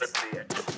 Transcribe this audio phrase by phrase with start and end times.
[0.00, 0.77] Let's see it.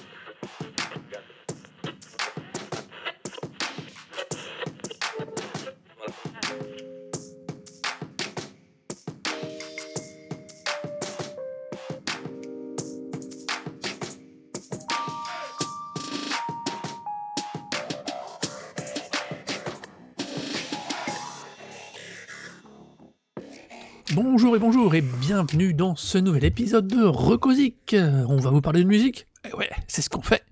[24.23, 27.97] Bonjour et bonjour et bienvenue dans ce nouvel épisode de Recosic.
[28.29, 30.43] On va vous parler de musique et Ouais, c'est ce qu'on fait.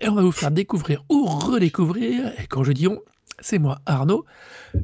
[0.00, 2.32] Et on va vous faire découvrir ou redécouvrir.
[2.40, 3.00] Et quand je dis on,
[3.38, 4.24] c'est moi Arnaud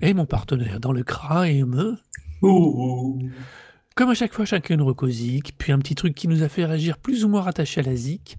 [0.00, 1.98] et mon partenaire dans le crime.
[2.40, 6.64] Comme à chaque fois, chacun une Recosic, puis un petit truc qui nous a fait
[6.64, 8.38] réagir plus ou moins rattaché à la zik.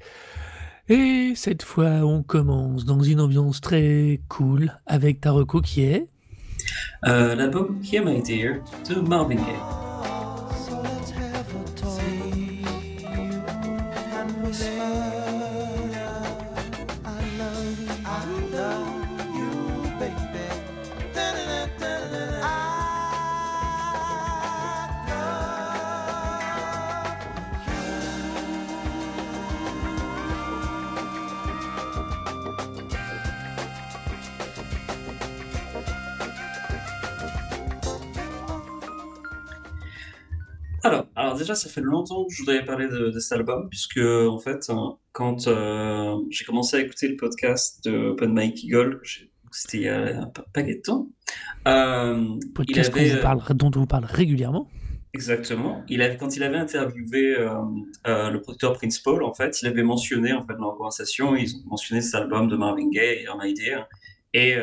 [0.87, 6.07] Et cette fois, on commence dans une ambiance très cool avec ta reco qui est
[7.05, 9.88] euh, L'album Hear My Dear de Marvin Gaye.
[41.39, 44.97] Déjà, ça fait longtemps que je voudrais parler de, cet album, puisque, en fait, hein,
[45.11, 49.01] quand euh, j'ai commencé à écouter le podcast de Open Mike Eagle,
[49.51, 51.07] c'était il y a un paquet de temps.
[51.67, 54.69] Euh, podcast avait, vous parle, dont on vous parle régulièrement.
[55.15, 55.83] Exactement.
[55.89, 59.81] Il avait, quand il avait interviewé euh, le producteur Prince Paul, en fait, il avait
[59.81, 63.49] mentionné, en fait, dans la conversation, ils ont mentionné cet album de Marvin Gaye, My
[63.49, 63.87] Idea,
[64.33, 64.53] et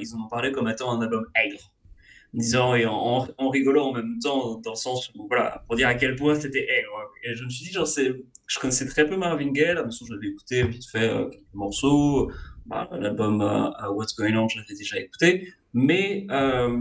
[0.00, 1.72] ils en ont parlé comme étant un album aigre
[2.34, 5.94] disant et en, rigolant en même temps, dans le sens où, voilà, pour dire à
[5.94, 6.66] quel point c'était
[7.24, 10.28] Et je me suis dit, genre, je connaissais très peu Marvin Gaye, la je l'avais
[10.28, 12.30] écouté vite fait euh, quelques morceaux,
[12.66, 16.78] bah, l'album euh, What's Going On, je l'avais déjà écouté, mais euh,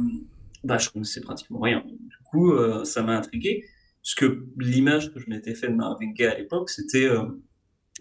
[0.64, 1.84] bah, je connaissais pratiquement rien.
[1.86, 3.66] Du coup, ça m'a intrigué,
[4.02, 4.26] puisque
[4.58, 7.08] l'image que je m'étais fait de Marvin Gaye à l'époque, c'était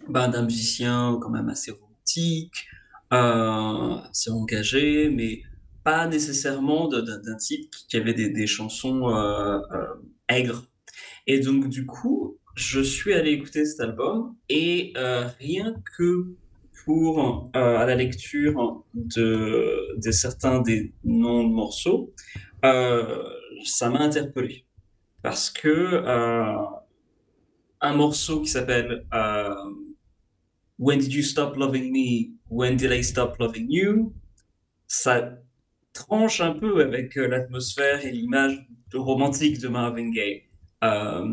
[0.09, 2.67] bah, d'un musicien quand même assez romantique,
[3.11, 5.43] assez engagé, mais
[5.87, 9.87] pas nécessairement d'un type qui avait des, chansons euh, euh,
[10.29, 10.65] aigres.
[11.29, 16.35] Et donc, du coup, je suis allé écouter cet album et euh, rien que
[16.85, 22.13] pour à la lecture de, de, certains des noms de morceaux,
[22.63, 24.65] ça m'a interpellé
[25.23, 26.03] parce que
[27.81, 29.07] un morceau qui s'appelle
[30.81, 32.35] When Did You Stop Loving Me?
[32.51, 34.13] When Did I Stop Loving You?
[34.89, 35.39] Ça
[35.97, 40.43] tranche un peu avec euh, l'atmosphère et l'image romantique de Marvin Gaye.
[40.85, 41.27] Euh,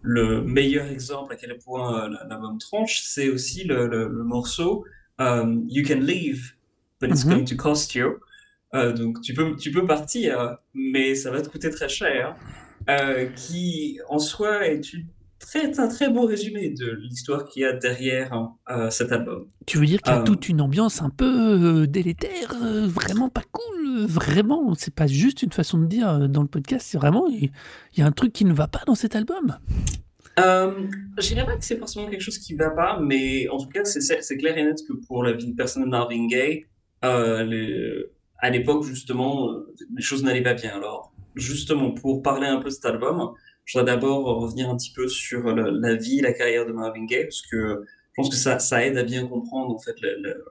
[0.00, 4.84] le meilleur exemple à quel point euh, l'album tranche, c'est aussi le, morceau
[5.20, 6.54] You Can Leave,
[7.00, 7.30] but it's mm-hmm.
[7.30, 8.18] going to cost you.
[8.72, 12.34] donc tu peux, tu peux partir, mais ça va te coûter très cher.
[13.36, 15.06] qui en soi est une
[15.42, 19.48] très, un très beau résumé de l'histoire qu'il y a derrière hein, euh, cet album.
[19.66, 22.54] Tu veux dire qu'il y a euh, toute une ambiance un peu euh, délétère,
[22.86, 24.74] vraiment pas cool, vraiment.
[24.74, 27.50] C'est pas juste une façon de dire dans le podcast, c'est vraiment il
[27.96, 29.58] y, a un truc qui ne va pas dans cet album.
[30.38, 33.84] je dirais pas que c'est forcément quelque chose qui va pas, mais en tout cas,
[33.84, 36.66] c'est clair et net que pour la vie de personne de Marvin Gaye,
[37.02, 39.50] à l'époque, justement,
[39.94, 40.76] les choses n'allaient pas bien.
[40.76, 43.32] Alors, justement, pour parler un peu de cet album,
[43.64, 47.24] je voudrais d'abord revenir un petit peu sur la vie, la carrière de Marvin Gaye,
[47.24, 50.44] parce que je pense que ça, aide à bien comprendre en fait le,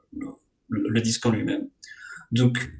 [0.69, 1.67] le, disque en lui-même.
[2.31, 2.71] Donc,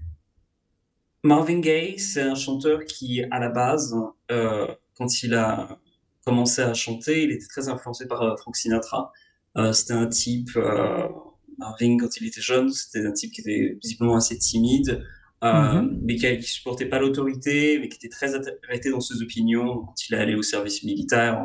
[1.24, 3.96] Marvin Gaye, c'est un chanteur qui, à la base,
[4.32, 5.80] euh, quand il a
[6.26, 9.12] commencé à chanter, il était très influencé par euh, Frank Sinatra.
[9.58, 10.58] Euh, c'était un type,
[11.60, 15.06] Marvin, quand il était jeune, c'était un type qui était visiblement assez timide,
[15.44, 16.00] euh, mhm.
[16.04, 19.80] mais qui, ne supportait pas l'autorité, mais qui était très arrêté dans ses opinions.
[19.80, 21.42] Quand il est allé au service militaire,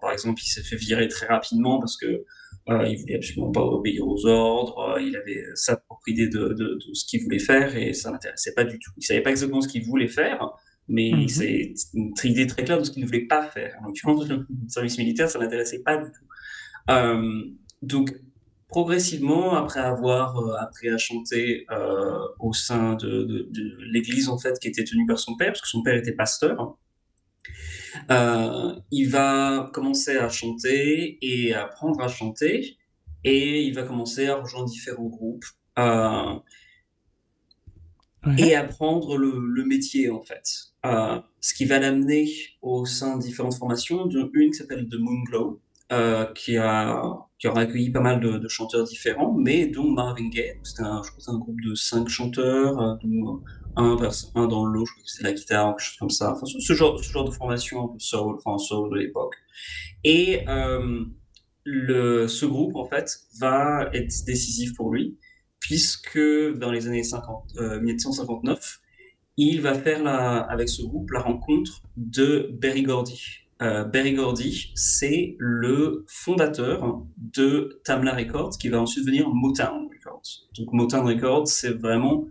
[0.00, 2.24] par exemple, il s'est fait virer très rapidement parce que
[2.68, 4.78] euh, il voulait absolument pas obéir aux ordres.
[4.96, 8.10] Euh, il avait sa propre idée de, de, de ce qu'il voulait faire et ça
[8.10, 8.90] l'intéressait pas du tout.
[8.98, 10.50] Il savait pas exactement ce qu'il voulait faire,
[10.86, 13.74] mais mm c'est une idée très claire de ce qu'il ne voulait pas faire.
[13.82, 16.26] En l'occurrence, le service militaire, ça l'intéressait pas du tout.
[16.90, 17.42] Euh,
[17.82, 18.14] donc
[18.70, 23.48] progressivement, après avoir euh, appris à chanter euh, au sein de,
[23.92, 26.78] l'église en fait qui était tenue par son père, parce que son père était pasteur,
[28.10, 32.78] euh, il va commencer à chanter et apprendre à chanter,
[33.24, 35.44] et il va commencer à rejoindre différents groupes
[38.38, 40.72] et apprendre le, métier en fait.
[41.40, 42.30] ce qui va l'amener
[42.62, 45.60] au sein de différentes formations, dont une qui s'appelle The Moon Glow,
[46.34, 47.02] qui, a,
[47.40, 50.60] qui aura accueilli pas mal de, chanteurs différents, mais dont Marvin Gaye.
[50.62, 52.94] C'était un, je crois un groupe de cinq chanteurs, euh,
[53.76, 53.96] un,
[54.34, 56.32] un dans l'eau, je crois que c'est la guitare, quelque chose comme ça.
[56.32, 59.34] Enfin, ce, genre, ce genre de formation un peu soul, enfin soul de l'époque.
[60.04, 61.04] Et euh,
[61.64, 65.18] le, ce groupe, en fait, va être décisif pour lui,
[65.60, 66.20] puisque
[66.58, 68.80] dans les années 50, 1959,
[69.38, 73.48] il va faire la, avec ce groupe la rencontre de Berry Gordy.
[73.62, 80.48] Euh, Berry Gordy, c'est le fondateur de Tamla Records, qui va ensuite devenir Motown Records.
[80.56, 82.26] Donc Motown Records, c'est vraiment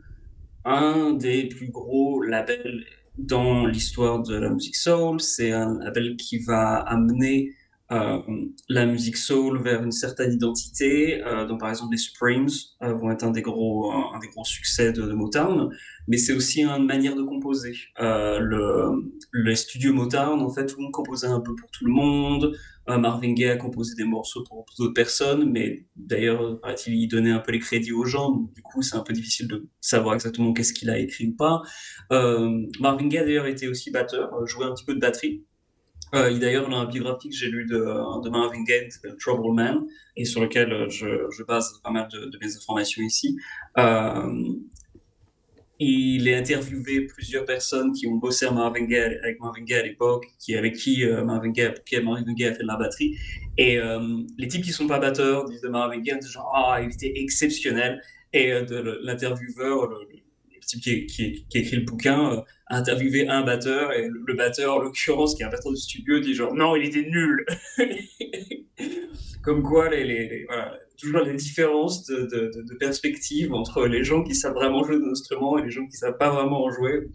[0.65, 2.83] un des plus gros labels
[3.17, 5.21] dans l'histoire de la musique soul.
[5.21, 7.51] C'est un label qui va amener
[7.91, 8.21] euh,
[8.67, 11.23] la musique soul vers une certaine identité.
[11.25, 12.47] Euh, donc par exemple les Supremes
[12.83, 15.69] euh, vont être un des gros un, des gros succès de, Motown,
[16.07, 17.73] mais c'est aussi une manière de composer.
[17.99, 21.91] le les studios Motown en fait tout le monde composait un peu pour tout le
[21.91, 22.55] monde.
[22.87, 27.51] Marvin Gaye a composé des morceaux pour d'autres personnes, mais d'ailleurs il donnait un peu
[27.51, 28.31] les crédits aux gens.
[28.31, 31.35] Donc, du coup c'est un peu difficile de savoir exactement qu'est-ce qu'il a écrit ou
[31.35, 31.61] pas.
[32.79, 35.43] Marvin Gaye d'ailleurs était aussi batteur, jouait un petit peu de batterie.
[36.15, 38.89] Euh, D'ailleurs, biographique que j'ai lu de, Marvin Gaye
[39.19, 39.85] Trouble Man,
[40.17, 43.37] et sur lequel euh, je, base pas mal de, mes informations ici.
[43.77, 44.53] Euh,
[45.81, 48.53] il est interviewé plusieurs personnes qui ont bossé avec
[49.39, 52.63] Marvin Gaye à l'époque, qui, avec qui, euh, Marvin Gaye, qui Marvin Gaye a fait
[52.63, 53.15] de la batterie.
[53.57, 53.79] Et
[54.37, 58.01] les types qui sont pas batteurs disent de Marvin Gaye, genre, ah, il était exceptionnel.
[58.31, 59.89] Et de l'intervieweur,
[60.77, 65.49] qui, écrit le bouquin, interviewé un batteur et le, batteur, en l'occurrence, qui est un
[65.49, 67.45] batteur de studio, dit genre non, il était nul.
[69.43, 69.89] Comme quoi,
[70.97, 75.11] toujours les différences de, de, de, perspective entre les gens qui savent vraiment jouer d'un
[75.11, 77.09] instrument et les gens qui savent pas vraiment en jouer.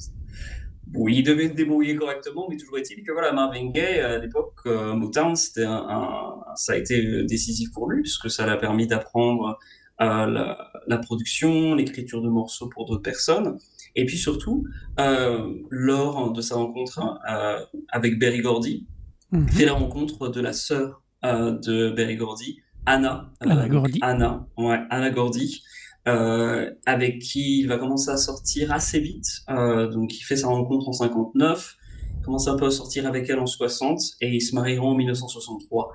[0.86, 4.54] Bon, il devait se débrouiller correctement, mais toujours est-il que voilà, Marvin Gaye, à l'époque,
[4.66, 9.58] euh, un, ça a été décisif pour lui, puisque ça l'a permis d'apprendre
[10.00, 13.58] euh, la, la, production, l'écriture de morceaux pour d'autres personnes.
[13.96, 14.64] Et puis surtout,
[14.98, 17.00] euh, lors de sa rencontre
[17.30, 17.60] euh,
[17.90, 18.86] avec Berry Gordy,
[19.30, 23.32] mm fait la rencontre de la sœur euh, de Berry Gordy, Anna.
[23.40, 23.98] Anna Gordy.
[24.02, 25.62] Anna, ouais, Anna Gordy.
[26.06, 29.42] Avec qui il va commencer à sortir assez vite.
[29.48, 31.76] donc il fait sa rencontre en 59,
[32.18, 34.94] il commence un peu à sortir avec elle en 60 et ils se marieront en
[34.96, 35.92] 1963.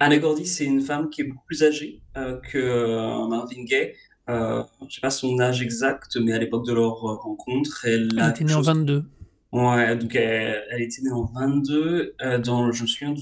[0.00, 3.94] Anna Gordy, c'est une femme qui est beaucoup plus âgée que Marvin Gaye.
[4.28, 8.30] Euh, je sais pas son âge exact, mais à l'époque de leur rencontre, elle, elle
[8.30, 9.04] était née en 22.
[9.52, 12.14] Ouais, donc elle, elle, était née en 22.
[12.20, 13.14] Euh, dans, je me souviens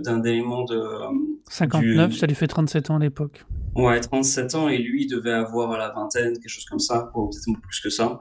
[0.00, 0.80] d'un élément de.
[1.48, 2.16] 59, du...
[2.16, 3.44] ça lui fait 37 ans à l'époque.
[3.74, 7.28] Ouais, 37 ans, et lui, il devait avoir la vingtaine, quelque chose comme ça, ou
[7.28, 8.20] peut-être plus que ça.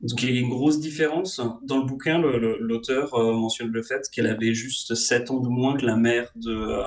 [0.00, 1.40] Donc il y a une grosse différence.
[1.62, 5.76] Dans le bouquin, l'auteur euh, mentionne le fait qu'elle avait juste 7 ans de moins
[5.76, 6.82] que la mère de, euh,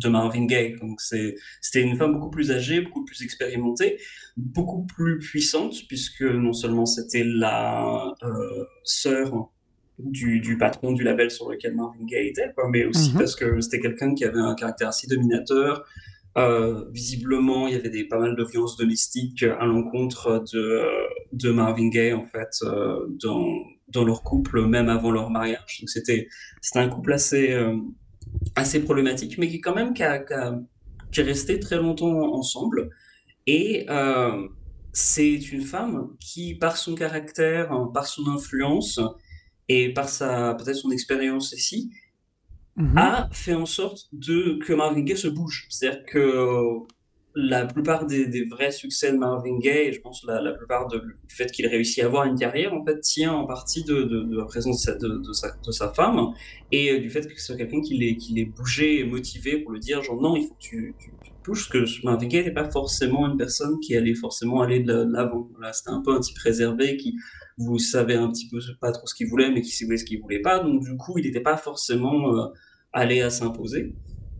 [0.00, 0.76] de Marvin Gaye.
[0.80, 3.98] Donc c'était une femme beaucoup plus âgée, beaucoup plus expérimentée,
[4.36, 9.50] beaucoup plus puissante, puisque non seulement c'était la euh, sœur
[9.98, 13.18] du, du, patron du label sur lequel Marvin Gaye était, quoi, mais aussi mhm.
[13.18, 15.84] parce que c'était quelqu'un qui avait un caractère assez dominateur.
[16.36, 20.84] Euh, visiblement, il y avait des, pas mal de violences domestiques à l'encontre de,
[21.32, 23.46] de Marvin Gaye, en fait, euh, dans,
[23.88, 25.78] dans leur couple, même avant leur mariage.
[25.80, 26.28] Donc c'était
[26.74, 27.56] un couple assez,
[28.54, 30.18] assez problématique, mais qui quand même qui, a,
[31.12, 32.90] qui, est resté très longtemps ensemble.
[33.46, 34.48] Et euh,
[34.92, 39.00] c'est une femme qui, par son caractère, par son influence
[39.68, 41.90] et par sa peut-être son expérience ici,
[42.76, 42.96] mhm.
[42.96, 45.66] a fait en sorte de que Marvin Gaye se bouge.
[45.70, 46.86] C'est-à-dire que
[47.38, 50.98] la plupart des, vrais succès de Marvin Gaye, et je pense la, la plupart de,
[50.98, 54.46] du fait qu'il réussit à avoir une carrière, en fait, tient en partie de, la
[54.46, 56.32] présence de, sa, femme
[56.72, 59.72] et euh, du fait que ce soit quelqu'un qui l'ait, l'ait bougé et motivé pour
[59.72, 62.54] le dire, genre non, il faut que tu, tu, tu bouges, que Marvin Gaye n'est
[62.54, 65.48] pas forcément une personne qui allait forcément aller de l'avant.
[65.56, 67.16] Voilà, c'était un peu un type réservé qui,
[67.58, 70.20] vous savez un petit peu pas trop ce qu'il voulait, mais qui savait ce qu'il
[70.22, 70.60] voulait pas.
[70.60, 72.46] Donc du coup, il n'était pas forcément euh,
[72.92, 73.94] allé à s'imposer.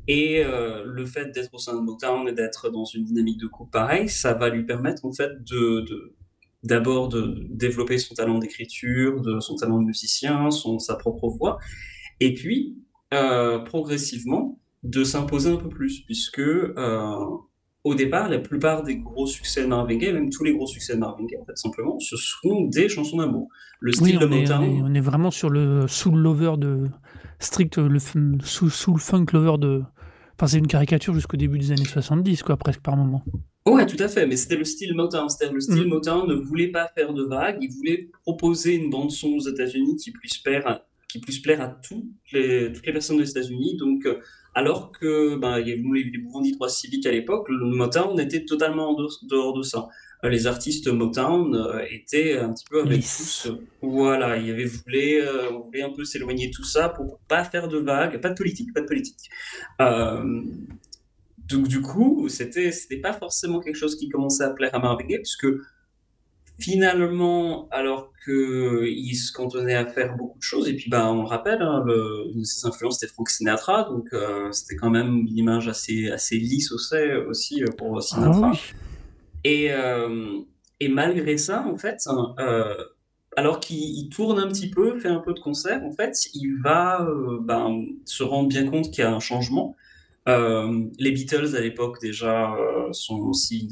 [0.08, 3.46] Et euh, le fait d'être au sein de Motown et d'être dans une dynamique de
[3.46, 6.14] couple pareil, ça va lui permettre en fait de,
[6.62, 11.58] d'abord de développer son talent d'écriture, de son talent de musicien, son, sa propre voix,
[12.20, 12.76] et puis
[13.14, 17.16] euh, progressivement de s'imposer un peu plus, puisque euh,
[17.82, 20.94] au départ, la plupart des gros succès de Marvin Gaye, même tous les gros succès
[20.94, 23.48] de Marvin Gaye, en fait, simplement, ce sont des chansons d'amour.
[23.80, 24.62] Le style de Motown.
[24.62, 26.88] On est, on est, vraiment sur le soul lover de
[27.38, 29.82] strict, le soul funk lover de
[30.38, 33.22] Enfin, c'est une caricature jusqu'au début des années 70, quoi, presque par moment.
[33.66, 35.28] Ouais, tout à fait, mais c'était le style Motown.
[35.28, 35.88] C'était le style mm.
[35.88, 40.12] Motown ne voulait pas faire de vagues, il voulait proposer une bande-son aux États-Unis qui
[40.12, 43.76] puisse plaire qui puisse plaire à toutes les, toutes les personnes des États-Unis.
[43.76, 44.06] Donc,
[44.54, 48.18] alors que ben, il y avait les mouvements dits droits civiques à l'époque, le Motown
[48.18, 49.88] était totalement en dehors de ça.
[50.22, 53.48] Les artistes Motown étaient un petit peu avec tous.
[53.82, 55.20] Voilà, il y avait voulu,
[55.52, 58.34] on voulait un peu s'éloigner de tout ça pour pas faire de vagues, pas de
[58.34, 59.30] politique, pas de politique.
[59.78, 65.06] donc du coup, c'était c'était pas forcément quelque chose qui commençait à plaire à Marvin
[65.06, 65.46] Gaye, puisque
[66.58, 71.28] finalement, alors qu'il se cantonnait à faire beaucoup de choses, et puis bah, on le
[71.28, 71.84] rappelle, hein,
[72.32, 76.10] une de ses influences c'était Frank Sinatra, donc euh, c'était quand même une image assez,
[76.10, 78.52] assez lisse aussi, euh, pour Sinatra.
[78.54, 78.76] Ah
[79.46, 80.40] et, euh,
[80.80, 82.34] et malgré ça, en fait, hein,
[83.36, 87.06] alors qu'il tourne un petit peu, fait un peu de concert, en fait, il va
[87.42, 89.76] ben, se rendre bien compte qu'il y a un changement.
[90.26, 92.56] les Beatles à l'époque déjà
[92.92, 93.68] sont aussi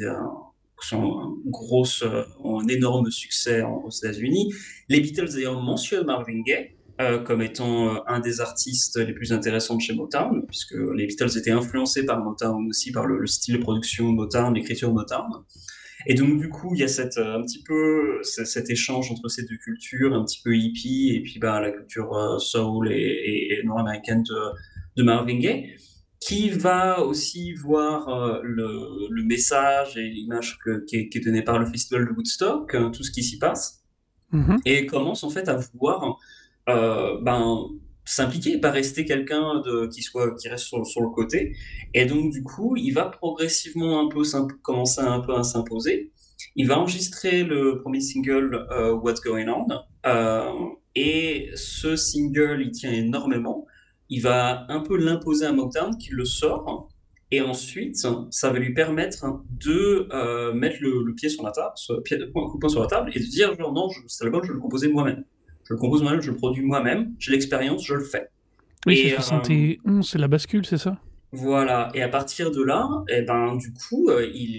[0.84, 4.52] sont un, grosse, euh, un énorme succès aux États-Unis.
[4.88, 9.32] Les Beatles d'ailleurs mentionnent Marvin Gaye euh, comme étant euh, un des artistes les plus
[9.32, 13.56] intéressants de chez Motown, puisque les Beatles étaient influencés par Motown aussi, par le, style
[13.56, 15.28] de production Motown, l'écriture Motown.
[16.06, 19.44] Et donc du coup, il y a cette, un petit peu cet échange entre ces
[19.44, 24.36] deux cultures, un petit peu hippie, et puis bah, la culture soul et, nord-américaine de,
[24.96, 25.74] de Marvin Gaye
[26.24, 31.58] qui va aussi voir euh, le, le, message et l'image qui, est, est donnée par
[31.58, 33.84] le festival de Woodstock, euh, tout ce qui s'y passe,
[34.32, 34.60] mm-hmm.
[34.64, 36.18] et commence en fait à vouloir
[36.68, 37.68] euh, ben,
[38.04, 41.56] s'impliquer, pas rester quelqu'un qui soit qui reste sur, le côté.
[41.94, 44.22] Et donc du coup, il va progressivement un peu
[44.62, 46.12] commencer un peu à s'imposer.
[46.56, 48.66] Il va enregistrer le premier single
[49.02, 49.66] What's Going On,
[50.94, 53.66] et ce single, il tient énormément
[54.10, 56.88] il va un peu l'imposer à Motown qui le sort.
[57.30, 62.16] Et ensuite, ça va lui permettre de euh, mettre le, pied sur la table, pied
[62.16, 62.30] de
[62.68, 65.24] sur la table, et de dire genre non, cet album, je vais le composer moi-même.
[65.64, 68.28] Je le compose moi-même, je le produis moi-même, j'ai l'expérience, je le fais.
[68.86, 70.98] Oui, c'est 71, euh, c'est la bascule, c'est ça?
[71.32, 74.56] Voilà, et à partir de là, eh ben, du coup, euh, il,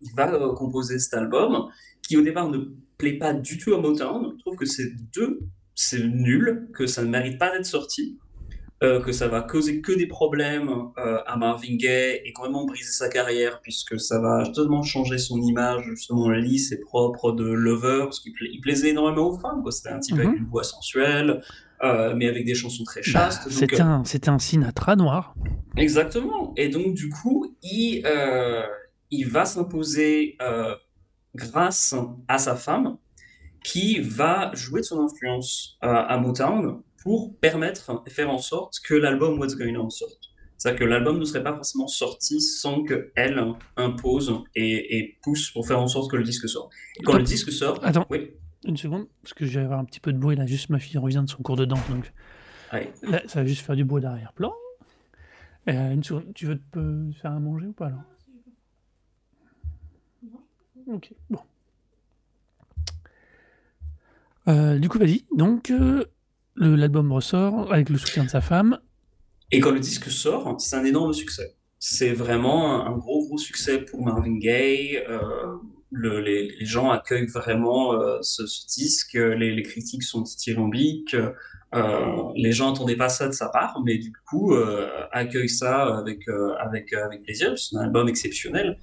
[0.00, 1.68] il, va composer cet album
[2.06, 2.58] qui au départ ne
[2.98, 4.34] plaît pas du tout à Motown.
[4.36, 5.40] Je trouve que c'est deux,
[5.74, 8.18] c'est nul, que ça ne mérite pas d'être sorti.
[8.82, 12.66] Euh, que ça va causer que des problèmes euh, à Marvin Gaye et quand même
[12.66, 17.44] briser sa carrière puisque ça va totalement changer son image justement lisse et propre de
[17.44, 20.36] lover parce qu'il plaisait énormément aux femmes c'était un type avec mhm.
[20.36, 21.42] une voix sensuelle
[21.84, 25.36] euh, mais avec des chansons très bah, chastes c'était un c'était un Sinatra noir.
[25.76, 26.52] Exactement.
[26.56, 28.02] Et donc du coup il
[29.12, 30.38] il va s'imposer
[31.36, 31.94] grâce
[32.26, 32.96] à sa femme
[33.62, 38.94] qui va jouer de son influence à Motown pour permettre et faire en sorte que
[38.94, 40.30] l'album What's Going On sorte.
[40.56, 43.44] C'est-à-dire que l'album ne serait pas forcément sorti sans qu'elle
[43.76, 46.72] impose et, pousse pour faire en sorte que le disque sorte.
[47.00, 47.80] Et quand le disque sort...
[47.82, 48.30] Attends, oui.
[48.64, 50.78] une seconde, parce que je vais avoir un petit peu de bruit là, juste ma
[50.78, 52.12] fille revient de son cours de danse, donc
[53.02, 54.52] là, ça va juste faire du bruit d'arrière-plan.
[55.68, 58.04] Euh, une seconde, tu veux te faire à manger ou pas là
[60.88, 61.38] Ok, bon.
[64.48, 65.24] Euh, du coup, vas-y.
[65.36, 66.04] Donc, euh,
[66.56, 68.78] l'album ressort avec le soutien de sa femme.
[69.52, 71.54] Et quand le disque sort, c'est un énorme succès.
[71.78, 74.96] C'est vraiment un, gros, gros succès pour Marvin Gaye.
[75.08, 75.20] Euh,
[75.90, 79.14] le, les, gens accueillent vraiment euh, ce, disque.
[79.14, 81.16] Les, critiques sont dithyrambiques.
[81.74, 84.54] Euh, les gens n'attendaient pas ça de sa part, mais du coup,
[85.10, 86.26] accueillent ça avec,
[86.58, 87.58] avec, avec plaisir.
[87.58, 88.78] C'est un album exceptionnel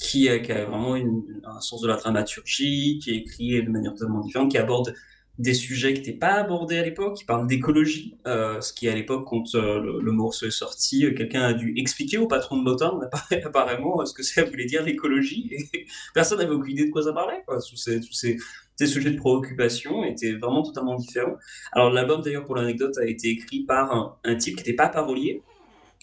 [0.00, 3.94] qui, qui a vraiment une, un sens de la dramaturgie, qui est écrit de manière
[3.94, 4.94] totalement différente, qui aborde
[5.38, 7.18] des sujets qui n'étaient pas abordés à l'époque.
[7.20, 11.14] Il parle d'écologie, euh, ce qui à l'époque, quand euh, le, morceau est sorti, euh,
[11.14, 13.08] quelqu'un a dû expliquer au patron de Motown
[13.44, 15.50] apparemment ce que ça voulait dire l'écologie.
[15.52, 17.42] Et personne n'avait aucune idée de quoi ça parlait.
[17.48, 18.38] Tous, ces, tous ces,
[18.86, 21.36] sujets de préoccupation étaient vraiment totalement différents.
[21.72, 25.40] Alors l'album, d'ailleurs, pour l'anecdote, a été écrit par un, type qui n'était pas parolier,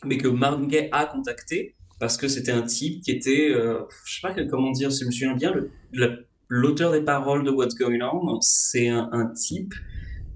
[0.05, 4.33] mais que Marvin a contacté parce que c'était un type qui était, je sais pas
[4.45, 5.53] comment dire, si je me souviens bien,
[5.91, 9.73] le, l'auteur des paroles de What's Going On, c'est un, type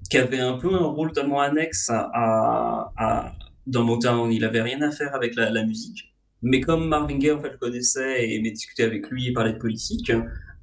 [0.08, 3.32] qui avait un peu un rôle tellement annexe à, à,
[3.66, 4.32] dans Motown.
[4.32, 6.14] Il avait rien à faire avec la, musique.
[6.42, 9.54] Mais comme Marvin Gaye en fait le connaissait et aimait discuter avec lui et parler
[9.54, 10.12] de politique,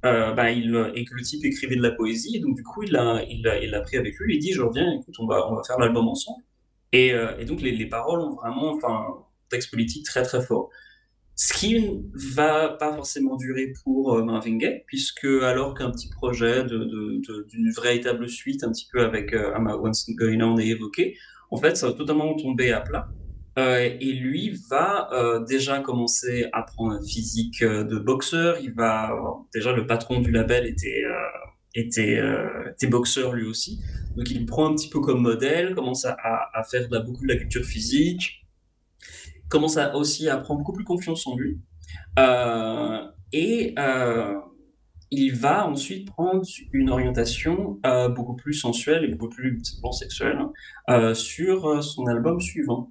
[0.04, 2.92] euh, bah, il, et que le type écrivait de la poésie, donc du coup il
[2.92, 5.48] l'a il a, il a pris avec lui, il dit je reviens, écoute on va
[5.48, 6.42] on va faire l'album ensemble.
[6.92, 10.42] Et, euh, et donc les, les, paroles ont vraiment enfin un texte politique très très
[10.42, 10.70] fort.
[11.34, 16.10] Ce qui ne va pas forcément durer pour euh, Marvin Gaye, puisque alors qu'un petit
[16.10, 21.16] projet d'une véritable suite, un petit peu avec euh, What's Going On est évoqué,
[21.50, 23.08] en fait, ça va totalement tomber à plat.
[23.58, 28.58] Euh, et lui va euh, déjà commencer à prendre un physique de boxeur.
[28.62, 29.12] Il va
[29.52, 31.02] déjà le patron du label était
[31.74, 33.80] était, boxeur lui aussi.
[34.16, 37.36] Donc il prend un petit peu comme modèle, commence à, faire la, beaucoup de la
[37.36, 38.41] culture physique,
[39.52, 41.60] commence à, aussi à prendre beaucoup plus confiance en lui.
[42.18, 44.34] Euh, et euh,
[45.10, 46.42] il va ensuite prendre
[46.72, 49.60] une orientation euh, beaucoup plus sensuelle et beaucoup plus
[49.92, 50.38] sexuelle
[50.88, 52.90] hein, sur son album suivant,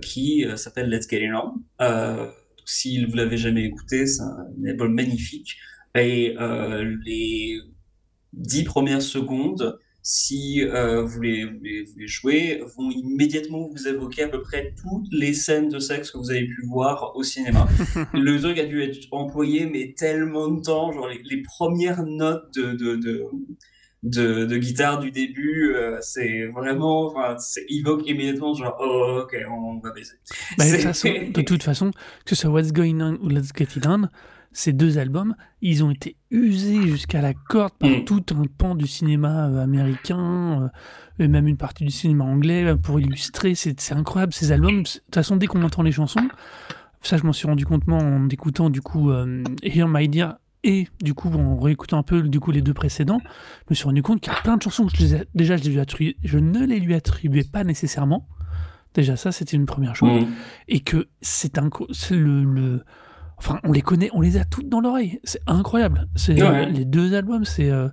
[0.00, 2.30] qui s'appelle Let's Get It On.
[2.64, 5.56] si vous l'avez jamais écouté, c'est un album magnifique.
[5.96, 6.36] Et
[7.04, 7.58] les
[8.32, 14.40] dix premières secondes si euh, vous, les, vous, les, vont immédiatement vous évoquer à peu
[14.40, 17.66] près toutes les scènes de sexe que vous avez pu voir au cinéma.
[18.14, 22.74] le truc a dû être employé, mais tellement de temps, genre les, premières notes de,
[22.74, 22.94] de,
[24.04, 27.36] de, de, guitare du début, euh, c'est vraiment, enfin,
[27.68, 30.14] évoque immédiatement genre, oh, ok, on va baiser.
[30.56, 31.90] Bah, de, toute façon, de toute façon,
[32.24, 34.08] que ce soit What's Going On ou Let's Get It On,
[34.56, 38.04] ces deux albums, ils ont été usés jusqu'à la corde par mm.
[38.06, 40.68] tout un pan du cinéma euh, américain euh,
[41.22, 43.54] et même une partie du cinéma anglais euh, pour illustrer.
[43.54, 44.82] C'est incroyable ces albums.
[44.82, 46.26] De toute façon, dès qu'on entend les chansons,
[47.02, 49.12] ça je m'en suis rendu compte en écoutant du coup
[49.62, 53.20] Here My Dear et du coup en réécoutant un peu du coup les deux précédents,
[53.22, 55.58] je me suis rendu compte qu'il y a plein de chansons que je les déjà
[55.58, 58.26] je, les lui je ne les lui attribuais pas nécessairement.
[58.94, 60.28] Déjà ça c'était une première chose mm.
[60.68, 61.68] et que c'est un
[62.10, 62.84] le, le
[63.38, 65.20] Enfin, on les connaît, on les a toutes dans l'oreille.
[65.24, 66.08] C'est incroyable.
[66.16, 67.70] C'est les deux albums, c'est.
[67.70, 67.88] Euh,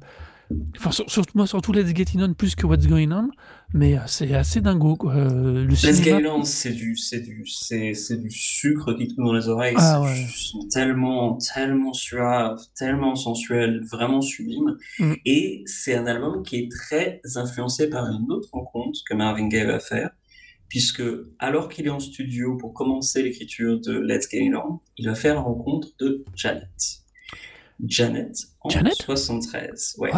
[0.78, 3.30] enfin, surtout moi, surtout Let's Get It On plus que What's Going On,
[3.74, 4.96] mais euh, c'est assez dingo.
[4.96, 5.14] Quoi.
[5.16, 9.26] Euh, le Let's Get On, c'est du, c'est du, c'est, c'est du sucre qui tombe
[9.26, 9.76] dans les oreilles.
[9.78, 10.02] Ah,
[10.34, 14.78] c'est tellement, tellement suave, tellement sensuel, vraiment sublime.
[15.00, 15.14] Mm.
[15.26, 19.66] Et c'est un album qui est très influencé par une autre rencontre que Marvin Gaye
[19.66, 20.12] va faire
[20.74, 21.04] puisque
[21.38, 25.14] alors qu'il est en studio pour commencer l'écriture de Let's Get It On, il va
[25.14, 27.04] faire la rencontre de Janet.
[27.86, 29.98] Janet en 73.
[30.00, 30.12] Ouais.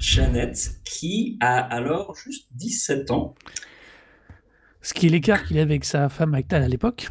[0.00, 3.36] Janet qui a alors juste 17 ans.
[4.82, 7.08] Ce qui est l'écart qu'il avait avec sa femme Actal à l'époque.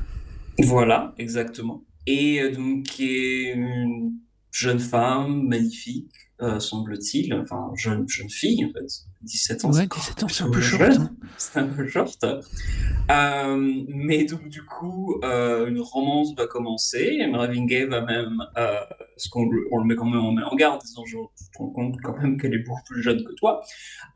[0.57, 1.85] Voilà, exactement.
[2.05, 4.11] Et euh, donc qui est une
[4.51, 9.71] jeune femme magnifique, euh, semble-t-il, enfin jeune, jeune fille en fait, 17 ans.
[9.71, 10.81] Ouais, 17 ans, c'est un peu short.
[10.97, 11.11] Hein.
[11.37, 12.23] C'est un peu short.
[12.23, 17.25] Euh, mais donc, du coup, euh, une romance va commencer.
[17.31, 18.79] Marvin Gaye va même, euh,
[19.15, 22.17] ce qu'on on le met quand même en garde, disant Je te rends compte quand
[22.17, 23.61] même qu'elle est beaucoup plus jeune que toi.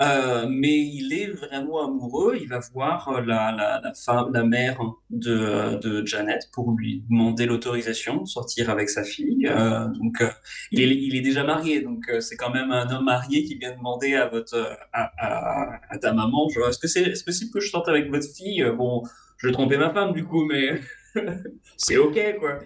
[0.01, 2.37] Euh, mais il est vraiment amoureux.
[2.39, 7.45] Il va voir la, la, la, femme, la mère de, de Janet pour lui demander
[7.45, 9.47] l'autorisation de sortir avec sa fille.
[9.47, 10.29] Euh, donc, euh,
[10.71, 11.81] il est, il, est, déjà marié.
[11.81, 16.49] Donc, c'est quand même un homme marié qui vient demander à votre à, ta maman,
[16.49, 18.63] genre, est-ce que c'est possible que je sorte avec votre fille?
[18.77, 19.03] Bon,
[19.37, 20.79] je vais tromper ma femme du coup, mais
[21.77, 22.59] c'est ok, quoi.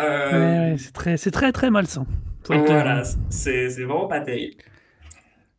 [0.00, 0.76] Euh...
[0.78, 2.06] c'est très, c'est très, très malsain.
[2.46, 4.62] Voilà, c'est vraiment pas terrible.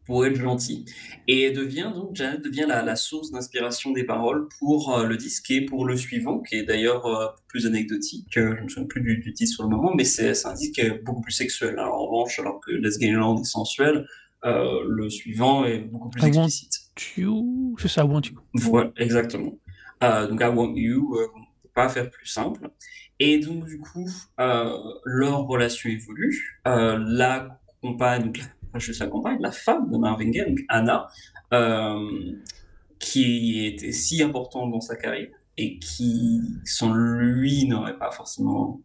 [0.05, 0.85] Pour être gentil.
[1.27, 5.49] Et devient donc, Janet devient la, la source d'inspiration des paroles pour euh, le disque
[5.49, 8.27] et pour le suivant, qui est d'ailleurs euh, plus anecdotique.
[8.29, 11.21] je ne me souviens plus du, titre sur le moment, mais c'est un disque beaucoup
[11.21, 11.79] plus sexuel.
[11.79, 14.05] Alors, en revanche, alors que Let's Get est sensuel,
[14.45, 16.81] euh, le suivant est beaucoup plus explicite.
[17.17, 18.39] You, c'est ça, I want you.
[18.53, 19.57] Voilà, exactement.
[20.03, 22.69] Euh, donc I want you, euh, on ne peut pas faire plus simple.
[23.19, 26.59] Et donc du coup, leur relation évolue.
[26.65, 28.31] la compagne,
[28.75, 31.07] je sa compagne, la femme de Marvin Gaye, donc Anna,
[32.99, 38.81] qui était si importante dans sa carrière et qui, sans lui, n'aurait pas forcément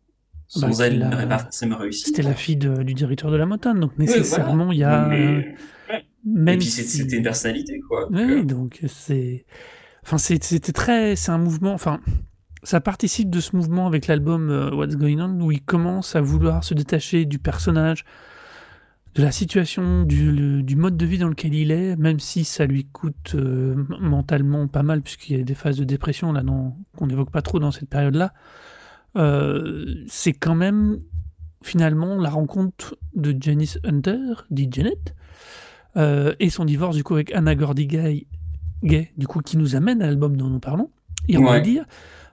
[0.50, 2.06] sans bah, elle, n'aurait pas forcément réussi.
[2.06, 5.08] C'était la fille du directeur de la Motown, donc nécessairement, il y a.
[6.22, 8.08] Même Et puis c'était une personnalité, quoi.
[8.10, 9.46] oui, euh, donc c'est.
[10.02, 11.14] Enfin, c'était très.
[11.14, 11.72] C'est un mouvement.
[11.72, 12.00] Enfin,
[12.64, 16.20] ça participe de ce mouvement avec l'album euh, What's Going On, où il commence à
[16.20, 18.04] vouloir se détacher du personnage,
[19.14, 22.66] de la situation, du, du mode de vie dans lequel il est, même si ça
[22.66, 26.42] lui coûte euh, mentalement pas mal, puisqu'il y a des phases de dépression là
[26.96, 28.34] qu'on n'évoque pas trop dans cette période-là.
[29.16, 30.98] Euh, c'est quand même
[31.62, 35.14] finalement la rencontre de Janice Hunter, dit Janet,
[35.96, 40.00] euh, et son divorce du coup avec Anna Gordy Gay, du coup qui nous amène
[40.02, 40.90] à l'album dont nous parlons.
[41.28, 41.84] Et on va dire,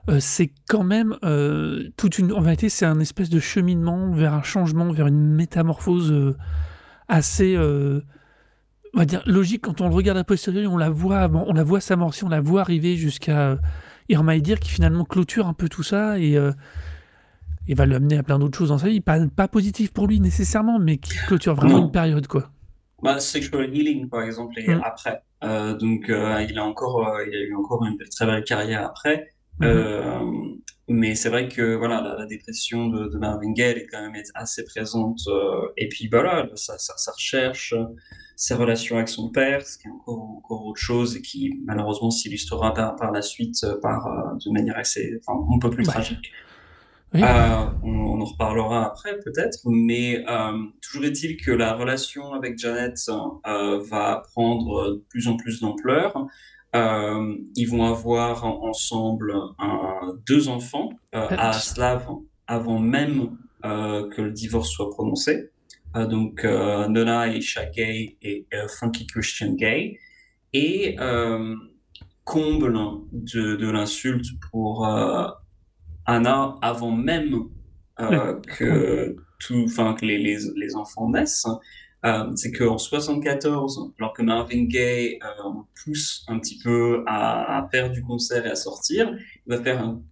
[0.08, 1.16] euh, c'est quand même
[1.96, 2.32] toute une.
[2.32, 6.36] En vérité, c'est un espèce de cheminement vers un changement, vers une métamorphose
[7.08, 7.58] assez.
[7.58, 11.64] on va dire logique quand on le regarde à posteriori, on la voit, on la
[11.64, 13.58] voit s'amorcer, on la voit arriver jusqu'à
[14.08, 16.52] Irma dire qui finalement clôture un peu tout ça et, euh,
[17.66, 19.00] et va l'amener à plein d'autres choses dans sa vie.
[19.00, 22.26] Pas, pas positif pour lui nécessairement, mais qui clôture vraiment une période.
[22.26, 22.50] quoi.
[23.02, 24.82] Bah, Sexual Healing, par exemple, et mm.
[24.84, 25.22] après.
[25.44, 29.28] Euh, donc, euh, il, a encore, il a eu encore une très belle carrière après.
[29.60, 30.58] Mm-hmm.
[30.88, 34.64] Mais c'est vrai que voilà, la, dépression de, de, Marvin Gaye est quand même assez
[34.64, 35.20] présente.
[35.28, 37.74] Euh, et puis voilà, sa, sa, recherche,
[38.36, 42.10] ses relations avec son père, ce qui est encore, encore autre chose et qui malheureusement
[42.10, 46.32] s'illustrera par, par, la suite par, euh, de manière assez, enfin, un peu plus tragique.
[47.14, 47.18] Euh,
[47.82, 50.24] on, en reparlera après peut-être, mais
[50.82, 52.98] toujours est-il que la relation avec Janet
[53.44, 56.26] va prendre de plus en plus d'ampleur.
[56.76, 62.06] Euh, ils vont avoir ensemble un, deux enfants euh, à Slav
[62.46, 65.50] avant même euh, que le divorce soit prononcé.
[65.94, 67.40] donc Nona et
[67.74, 68.46] Gay et
[68.78, 69.98] Funky Christian Gay.
[70.52, 70.96] Et
[72.24, 72.74] comble
[73.12, 74.86] de, de l'insulte pour
[76.04, 77.48] Anna avant même
[77.96, 81.46] que, tout, que les, les, les, enfants naissent.
[82.04, 85.50] Euh, c'est qu'en 74, alors que Marvin Gaye euh,
[85.82, 89.10] pousse un petit peu à, faire du concert et à sortir,
[89.46, 90.02] il va faire un,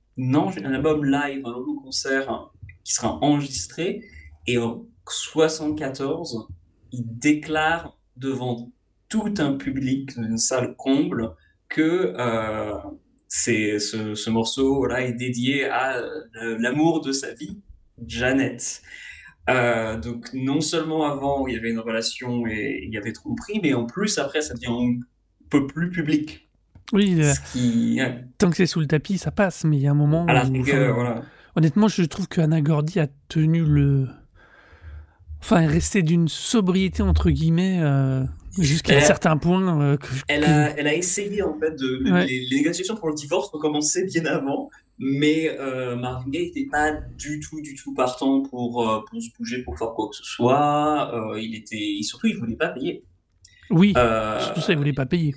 [0.64, 2.51] album live, un long concert
[2.83, 4.03] qui sera enregistré.
[4.49, 6.49] Et en 74,
[6.92, 8.72] il déclare devant
[9.09, 11.35] tout un public, une salle comble,
[11.68, 12.79] que euh,
[13.29, 16.01] ce morceau-là est dédié à
[16.59, 17.61] l'amour de sa vie,
[18.05, 18.83] Janet.
[19.48, 23.61] Euh, donc non seulement avant il y avait une relation et il y avait tromperie,
[23.62, 25.00] mais en plus après ça devient un
[25.50, 26.48] peu plus public.
[26.92, 29.94] Oui, euh, tant que c'est sous le tapis, ça passe, mais il y a un
[29.94, 30.26] moment.
[30.26, 31.22] À la voilà.
[31.56, 34.06] Honnêtement, je trouve que Anna Gordy a tenu le.
[35.40, 38.24] Enfin, est restée d'une sobriété entre guillemets euh,
[38.59, 39.96] jusqu'à un certain point.
[40.28, 42.02] elle, a, elle a essayé en fait de.
[42.26, 46.68] Les, les, négociations pour le divorce ont commencé bien avant mais euh, Marvin Gaye n'était
[46.70, 50.16] pas du tout, du tout partant pour, euh, pour se bouger pour faire quoi que
[50.16, 51.14] ce soit.
[51.14, 53.04] Euh, il était, surtout, il voulait pas payer.
[53.70, 55.35] Oui, euh, surtout ça, il voulait pas payer.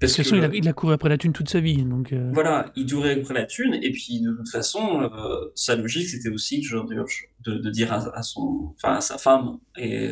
[0.00, 1.84] Parce que, il, a, il, a, couru après la thune toute sa vie.
[1.84, 2.30] Donc euh.
[2.32, 5.08] Voilà, il courait après la thune, et puis de toute façon,
[5.54, 10.10] sa logique, c'était aussi genre, de, de, dire à, son, enfin, à sa femme, et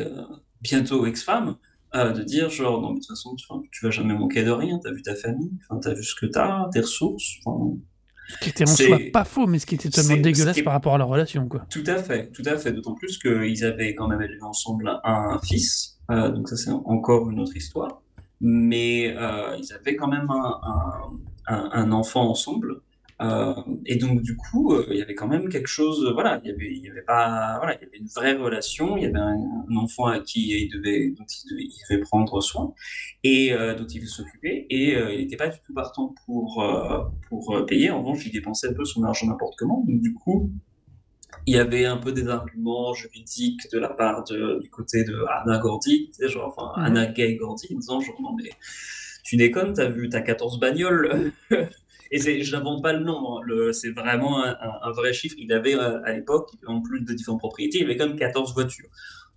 [0.61, 1.57] bientôt ex-femme,
[1.93, 4.79] de dire genre, non, mais de toute façon, tu, tu vas jamais manquer de rien,
[4.81, 5.51] t'as vu ta famille,
[5.81, 7.39] t'as vu ce que t'as, tes ressources,
[8.31, 10.95] ce qui était en soi pas faux, mais ce qui était totalement dégueulasse par rapport
[10.95, 11.47] à leur relation.
[11.47, 11.65] Quoi.
[11.69, 12.71] Tout à fait, tout à fait.
[12.71, 17.29] D'autant plus qu'ils avaient quand même élevé ensemble un, fils, euh, donc ça c'est encore
[17.29, 18.01] une autre histoire.
[18.39, 20.59] Mais euh, ils avaient quand même un,
[21.47, 22.81] un, un enfant ensemble.
[23.21, 23.53] Euh,
[23.85, 26.09] et donc du coup, euh, il y avait quand même quelque chose.
[26.13, 28.97] Voilà, il y avait, il y avait pas, voilà, il y avait une vraie relation.
[28.97, 32.41] Il y avait un, enfant à qui il devait, dont il devait, il devait prendre
[32.41, 32.73] soin
[33.23, 34.65] et euh, dont il devait s'occuper.
[34.69, 36.63] Et il n'était pas du tout partant pour
[37.29, 37.91] pour payer.
[37.91, 39.83] En revanche, il dépensait un peu son argent n'importe comment.
[39.87, 40.51] Donc du coup,
[41.47, 45.23] il y avait un peu des arguments juridiques de la part de, du côté de
[45.29, 46.85] Anna Gordy, tu sais, genre, enfin, mmh.
[46.85, 48.49] Anna Gay Gordy, en disant genre, non mais
[49.23, 51.31] tu déconnes, t'as vu, t'as 14 bagnoles,
[52.11, 53.71] Et je n'invente pas le nom, hein.
[53.71, 55.35] c'est vraiment un, vrai chiffre.
[55.37, 58.53] Il avait euh, à l'époque, en plus de différentes propriétés, il avait quand même 14
[58.53, 58.89] voitures.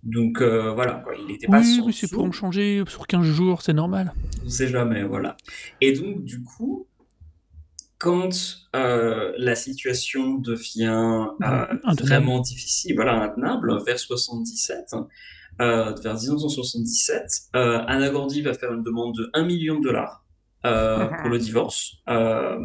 [0.03, 1.13] Donc euh, voilà, quoi.
[1.17, 4.13] il n'était pas Oui, mais c'est pour me changer sur 15 jours, c'est normal.
[4.41, 5.37] On ne sait jamais, voilà.
[5.79, 6.85] Et donc, du coup,
[7.97, 8.29] quand
[8.75, 11.27] euh, la situation devient
[12.01, 14.95] vraiment difficile, voilà, intenable, vers 77,
[15.59, 20.24] vers 1977, Anna Gordy va faire une demande de 1 million de dollars
[20.65, 21.97] euh, pour le divorce.
[22.09, 22.59] Euh,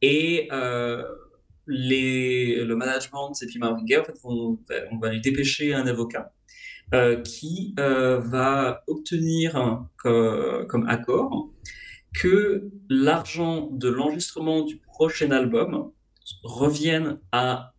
[0.00, 1.02] et euh,
[1.66, 6.32] les, le management puis Marvin Gaye, en fait, on va lui dépêcher un avocat
[7.24, 11.50] qui va obtenir comme accord
[12.14, 15.90] que l'argent de l'enregistrement du prochain album
[16.44, 17.74] revienne à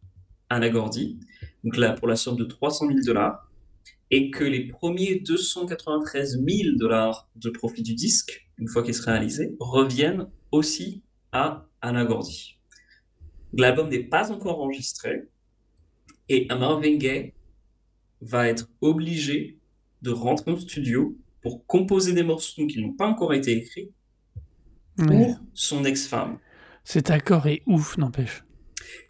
[0.49, 1.17] Anna Gordy,
[1.63, 3.49] donc là pour la somme de 300 000 dollars,
[4.11, 9.13] et que les premiers 293 000 dollars de profit du disque une fois qu'il sera
[9.13, 12.57] réalisé, reviennent aussi à Anna Gordy.
[13.53, 15.27] L'album n'est pas encore enregistré
[16.29, 17.33] et Marvin Gaye
[18.21, 19.57] va être obligé
[20.01, 23.91] de rentrer au studio pour composer des morceaux qui n'ont pas encore été écrits
[24.97, 26.39] pour son ex-femme.
[26.83, 28.43] Cet accord est ouf, n'empêche.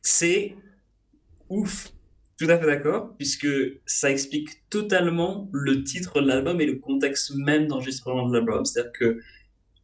[0.01, 0.55] C'est
[1.49, 1.91] ouf.
[2.37, 3.47] Tout à fait d'accord, puisque
[3.85, 8.65] ça explique totalement le titre de l'album et le contexte même d'enregistrement de l'album.
[8.65, 9.19] C'est-à-dire que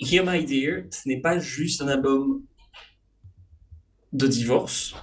[0.01, 2.43] Here My Dear, ce n'est pas juste un album
[4.11, 4.95] de divorce.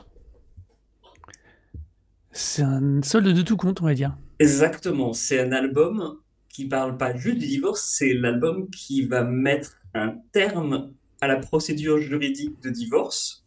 [2.33, 4.17] C'est un solde de tout compte, on va dire.
[4.41, 9.79] Exactement, c'est un album qui parle pas juste du divorce, c'est l'album qui va mettre
[9.95, 13.47] un terme à la procédure juridique de divorce.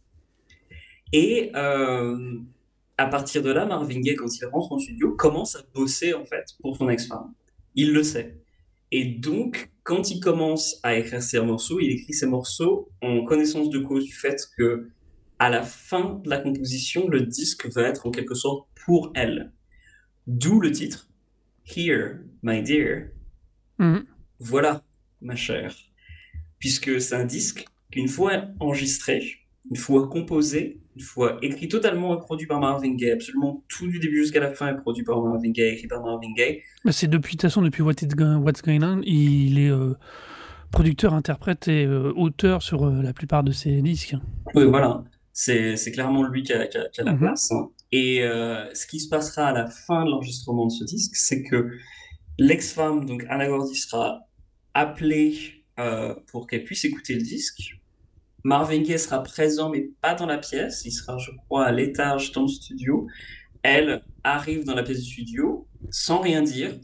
[1.12, 2.38] Et euh,
[2.96, 6.24] à partir de là, Marvin Gaye, quand il rentre en studio, commence à bosser en
[6.24, 7.34] fait pour son ex-femme.
[7.74, 8.41] Il le sait.
[8.94, 13.70] Et donc, quand il commence à écrire ses morceaux, il écrit ses morceaux en connaissance
[13.70, 14.90] de cause du fait que
[15.38, 19.50] à la fin de la composition, le disque va être en quelque sorte pour elle.
[20.26, 21.08] D'où le titre
[21.64, 23.08] Here, my dear.
[23.78, 24.04] Mhm.
[24.38, 24.84] Voilà,
[25.22, 25.74] ma chère.
[26.58, 32.20] Puisque c'est un disque qu'une fois enregistré, une fois composé, une fois écrit totalement et
[32.20, 35.50] produit par Marvin Gaye, absolument tout du début jusqu'à la fin est produit par Marvin
[35.50, 36.60] Gaye, écrit par Marvin Gaye.
[36.84, 39.70] Bah, c'est depuis, de toute façon, depuis What Is Go- What's Going On, il est
[39.70, 39.94] euh,
[40.70, 44.16] producteur, interprète et euh, auteur sur euh, la plupart de ses disques.
[44.54, 45.04] Oui, voilà.
[45.32, 47.18] C'est clairement lui qui a, qui a- qui a la Mhm.
[47.20, 47.50] place.
[47.92, 51.70] Et ce qui se passera à la fin de l'enregistrement de ce disque, c'est que
[52.38, 54.20] l'ex-femme, donc Anna Gordy, sera
[54.74, 55.64] appelée
[56.26, 57.60] pour qu'elle puisse écouter le disque.
[58.44, 60.82] Marvin Gaye sera présent, mais pas dans la pièce.
[60.84, 63.06] Il sera, je crois, à l'étage dans le studio.
[63.62, 66.74] Elle arrive dans la pièce du studio sans rien dire,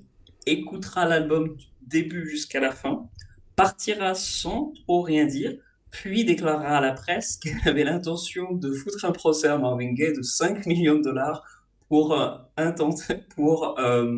[0.46, 3.08] écoutera l'album du début jusqu'à la fin,
[3.56, 5.56] partira sans trop rien dire,
[5.90, 10.12] puis déclarera à la presse qu'elle avait l'intention de foutre un procès à Marvin Gaye
[10.12, 11.42] de 5 millions de dollars
[11.88, 14.14] pour euh, intenter, pour euh,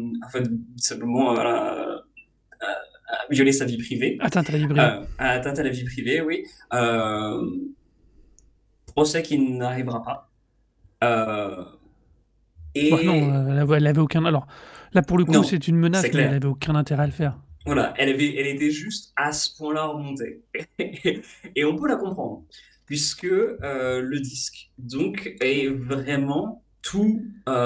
[0.77, 1.35] simplement
[3.31, 4.19] violer sa vie privée.
[4.21, 4.99] Atteinte à la librairie.
[4.99, 6.45] Euh, atteinte à la vie privée, oui.
[6.75, 7.47] Euh,
[8.87, 10.31] procès qui n'arrivera pas.
[11.03, 11.65] Euh,
[12.75, 14.25] et non, elle, avait, elle avait aucun.
[14.25, 14.47] Alors,
[14.93, 17.39] là, pour le coup, c'est une menace, mais elle avait aucun intérêt à le faire.
[17.67, 20.43] Voilà, elle, avait, elle était juste à ce point-là remontée.
[21.57, 22.43] Et on peut la comprendre,
[22.87, 27.23] puisque le disque, donc, est vraiment tout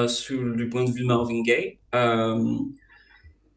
[0.09, 1.79] sur le point de vue de Marvin Gaye.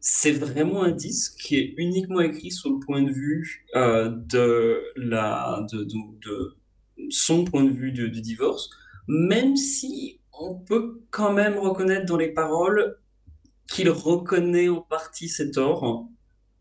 [0.00, 4.94] C'est vraiment un disque qui est uniquement écrit sur le point de vue euh, de,
[7.10, 8.70] son point de vue du divorce,
[9.08, 12.98] même si on peut quand même reconnaître dans les paroles
[13.66, 16.08] qu'il reconnaît en partie ses torts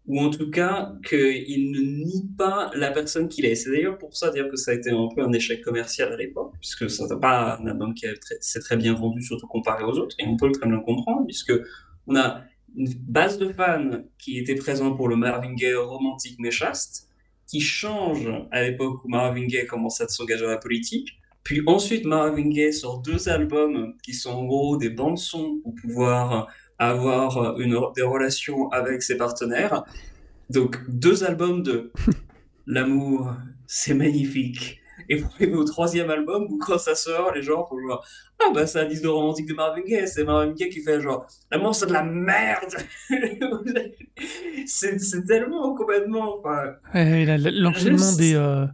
[0.08, 3.56] ou en tout cas qu'il ne nie pas la personne qu'il est.
[3.56, 6.17] C'est d'ailleurs pour ça dire que ça a été un peu un échec commercial à
[6.17, 8.06] l'époque, puisque ça n'est pas un album qui
[8.39, 11.26] s'est très bien vendu, surtout comparé aux autres, et on peut très bien le comprendre,
[11.26, 11.54] puisque
[12.08, 12.41] on a
[12.78, 17.10] une base de fans qui étaient présents pour le Marvin Gaye romantique mais chaste,
[17.48, 22.06] qui change à l'époque où Marvin Gaye commence à s'engager dans la politique, puis ensuite
[22.06, 27.60] Marvin Gaye sort deux albums qui sont en gros des bandes son pour pouvoir avoir
[27.60, 29.84] une, des relations avec ses partenaires.
[30.50, 31.92] Donc, deux albums de
[32.68, 33.34] l'amour,
[33.66, 34.80] c'est magnifique.
[35.10, 38.06] Et pour arriver au troisième album, où quand ça sort, les gens font genre
[38.39, 41.00] Ah bah c'est un disque de romantique de Marvin Gaye, c'est Marvin Gaye qui fait
[41.02, 42.76] genre L'amour c'est de la merde
[44.65, 46.39] C'est tellement complètement.
[46.39, 48.65] Enfin, Ouais, L'enchaînement des, euh,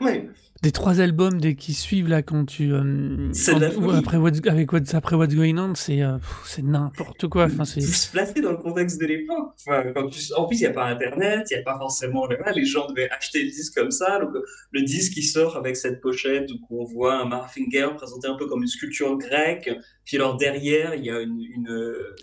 [0.00, 0.28] ouais.
[0.62, 2.72] Des trois albums des, qui suivent là quand tu.
[2.72, 7.28] euh, de la après What's, avec What's, après What's Going On, c'est euh, c'est n'importe
[7.28, 7.44] quoi.
[7.44, 7.80] Enfin, c'est.
[7.80, 9.52] se placer dans le contexte de l'époque.
[9.66, 12.26] Enfin, quand tu- En plus, il n'y a pas Internet, il n'y a pas forcément.
[12.26, 14.18] voilà, les gens devaient acheter le disque comme ça.
[14.18, 14.30] Donc,
[14.72, 18.36] le disque qui sort avec cette pochette où on voit un Marvin Gaye présenté un
[18.36, 19.70] peu comme une sculpture grecque.
[20.04, 21.40] Puis alors derrière, il y a une.
[21.40, 21.68] une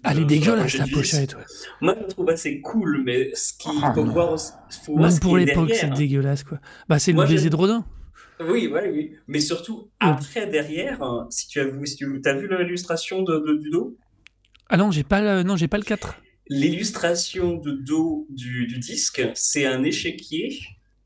[0.04, 1.36] Elle est une- dégueulasse la pochette.
[1.36, 1.43] Ouais.
[1.82, 4.12] Moi, je trouve assez cool, mais ce qu'il Ah, faut non.
[4.13, 6.60] voir, Même ce pour est l'époque, c'est dégueulasse quoi.
[6.89, 7.86] Bah, c'est le baiser de Rodin.
[8.48, 9.12] Oui, oui, oui.
[9.28, 13.38] Mais surtout, après, derrière, hein, si tu as vu, si tu as vu l'illustration de,
[13.40, 13.98] de- du dos,
[14.70, 16.16] Ah non, j'ai pas, le- non, j'ai pas le 4.
[16.50, 20.60] L'illustration de dos du, du disque, c'est un échiquier.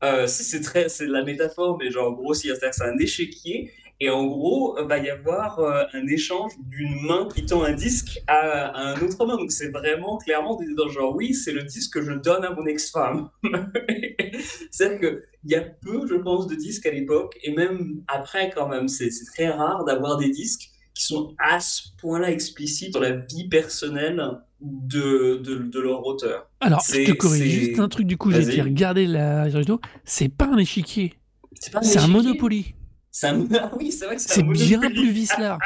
[0.04, 2.54] Euh, c'est c'est très, c'est de la métaphore, mais genre grossière.
[2.56, 3.70] C'est-à-dire c'est un échiquier.
[4.00, 8.20] Et en gros, va y avoir euh, un échange d'une main qui tend un disque
[8.28, 9.36] à, à un autre main.
[9.36, 12.50] Donc c'est vraiment clairement des- dans genre, oui, c'est le disque que je donne à
[12.54, 13.28] mon ex-femme.
[14.70, 18.68] C'est-à-dire qu'il y a peu, je pense, de disques à l'époque, et même après quand
[18.68, 23.12] même, c'est très rare d'avoir des disques qui sont à ce point-là explicites sur la
[23.12, 24.20] vie personnelle
[24.60, 26.48] de, de, de leur auteur.
[26.60, 28.52] Alors, je te corrige juste un truc du coup, j'ai Vas-y.
[28.54, 29.46] été regarder la.
[30.04, 31.14] C'est pas un échiquier,
[31.54, 32.08] C'est un échiquier.
[32.08, 32.74] Monopoly.
[33.60, 35.58] Ah oui, c'est vrai que c'est bien plus vicelard.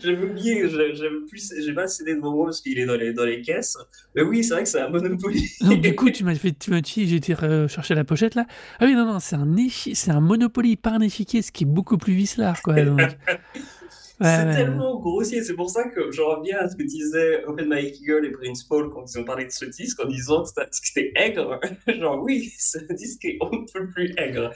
[0.00, 2.96] J'avais oublié, j'ai- j'avais plus, j'ai pas le CD devant moi parce qu'il est dans
[2.96, 3.76] les, dans les caisses.
[4.14, 5.50] Mais oui, c'est vrai que c'est un Monopoly.
[5.80, 7.34] Du coup, tu m'as fait, tu m'as dit, j'ai été
[7.68, 8.46] chercher la pochette là.
[8.80, 11.64] Ah oui, non, non, c'est un échi- c'est un Monopoly, pas un échiquier, ce qui
[11.64, 12.74] est beaucoup plus vicelard quoi.
[12.84, 13.00] donc.
[14.20, 18.00] C'est tellement grossier, c'est pour ça que je reviens à ce que disaient Open Mike
[18.00, 21.12] Eagle et Prince Paul quand ils ont parlé de ce disque en disant que c'était-
[21.16, 21.58] aigre.
[21.88, 24.50] Genre oui, c'est un disque qui est on ne peut plus aigre.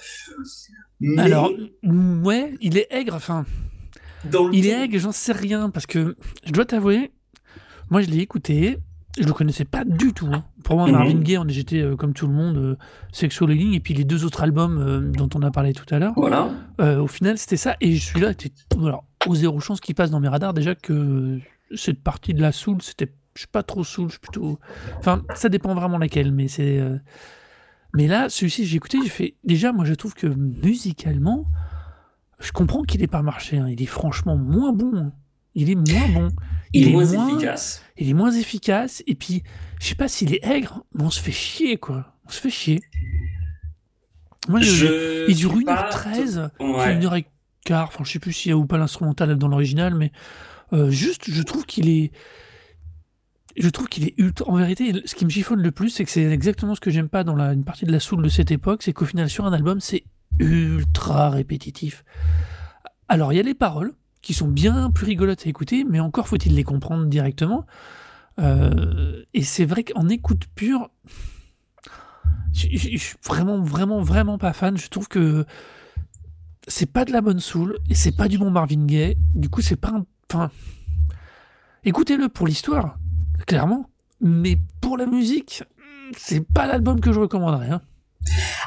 [1.01, 1.51] Mais Alors,
[1.83, 3.45] ouais, il est aigre, enfin,
[4.53, 7.11] il est aigre, j'en sais rien, parce que je dois t'avouer,
[7.91, 8.79] moi je l'ai écouté,
[9.21, 10.29] je le connaissais pas du tout.
[10.33, 10.45] hein.
[10.65, 10.93] Pour moi, Mhm.
[10.93, 12.77] Marvin Gaye, j'étais euh, comme tout le monde, euh,
[13.13, 15.99] Sexual Healing, et puis les deux autres albums euh, dont on a parlé tout à
[15.99, 16.51] l'heure, Voilà.
[16.81, 20.21] euh, au final c'était ça, et celui-là était, alors, au zéro chance qu'il passe dans
[20.21, 21.39] mes radars, déjà que
[21.75, 24.59] cette partie de la soul, c'était, je suis pas trop soul, je suis plutôt,
[24.99, 26.79] enfin, ça dépend vraiment laquelle, mais c'est...
[26.79, 26.97] euh,
[27.95, 29.35] Mais là, celui-ci, j'ai écouté, j'ai fait.
[29.45, 31.47] Déjà, moi, je trouve que musicalement,
[32.39, 33.57] je comprends qu'il n'ait pas marché.
[33.59, 33.67] Hein.
[33.69, 34.93] Il est franchement moins bon.
[34.95, 35.13] Hein.
[35.59, 36.29] Il est moins bon.
[36.73, 37.83] Il, est, moins, efficace.
[37.97, 39.03] Il est moins efficace.
[39.09, 39.43] Et puis,
[39.81, 42.15] je sais pas s'il est aigre, mais on se fait chier, quoi.
[42.27, 42.81] On se fait chier.
[44.49, 47.01] Moi, je il dure 1h13, ouais.
[47.01, 47.25] 1h15.
[47.71, 50.13] Enfin, je sais plus s'il y a ou pas l'instrumental dans l'original, mais
[50.73, 52.13] euh, juste, je trouve qu'il est.
[53.57, 54.49] Je trouve qu'il est ultra.
[54.49, 57.09] En vérité, ce qui me chiffonne le plus, c'est que c'est exactement ce que j'aime
[57.09, 59.45] pas dans la, une partie de la soul de cette époque, c'est qu'au final, sur
[59.45, 60.05] un album, c'est
[60.39, 62.05] ultra répétitif.
[63.09, 63.93] Alors, il y a les paroles
[64.35, 67.67] sont bien plus rigolotes à écouter, mais encore faut-il les comprendre directement.
[68.39, 70.91] Euh, et c'est vrai qu'en écoute pure,
[72.53, 74.77] je suis vraiment, vraiment, vraiment pas fan.
[74.77, 75.45] Je trouve que
[76.67, 79.17] c'est pas de la bonne soul et c'est pas du bon Marvin Gaye.
[79.35, 80.07] Du coup, c'est pas un.
[80.31, 80.51] Enfin.
[81.85, 82.99] Écoutez-le pour l'histoire,
[83.47, 83.89] clairement.
[84.21, 85.63] Mais pour la musique,
[86.17, 87.71] c'est pas l'album que je recommanderais.
[87.71, 87.83] Hein.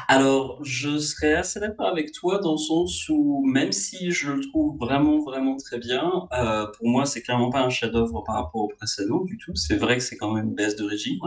[0.08, 4.40] Alors, je serais assez d'accord avec toi dans le sens où, même si je le
[4.40, 8.62] trouve vraiment, vraiment très bien, euh, pour moi, c'est clairement pas un chef-d'œuvre par rapport
[8.62, 9.54] au précédent du tout.
[9.54, 11.20] C'est vrai que c'est quand même une baisse de régime.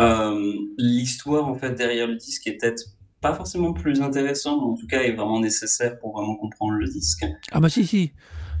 [0.00, 2.84] Euh, l'histoire, en fait, derrière le disque est peut-être
[3.20, 6.86] pas forcément plus intéressante, mais en tout cas est vraiment nécessaire pour vraiment comprendre le
[6.86, 7.24] disque.
[7.52, 8.12] Ah bah si, si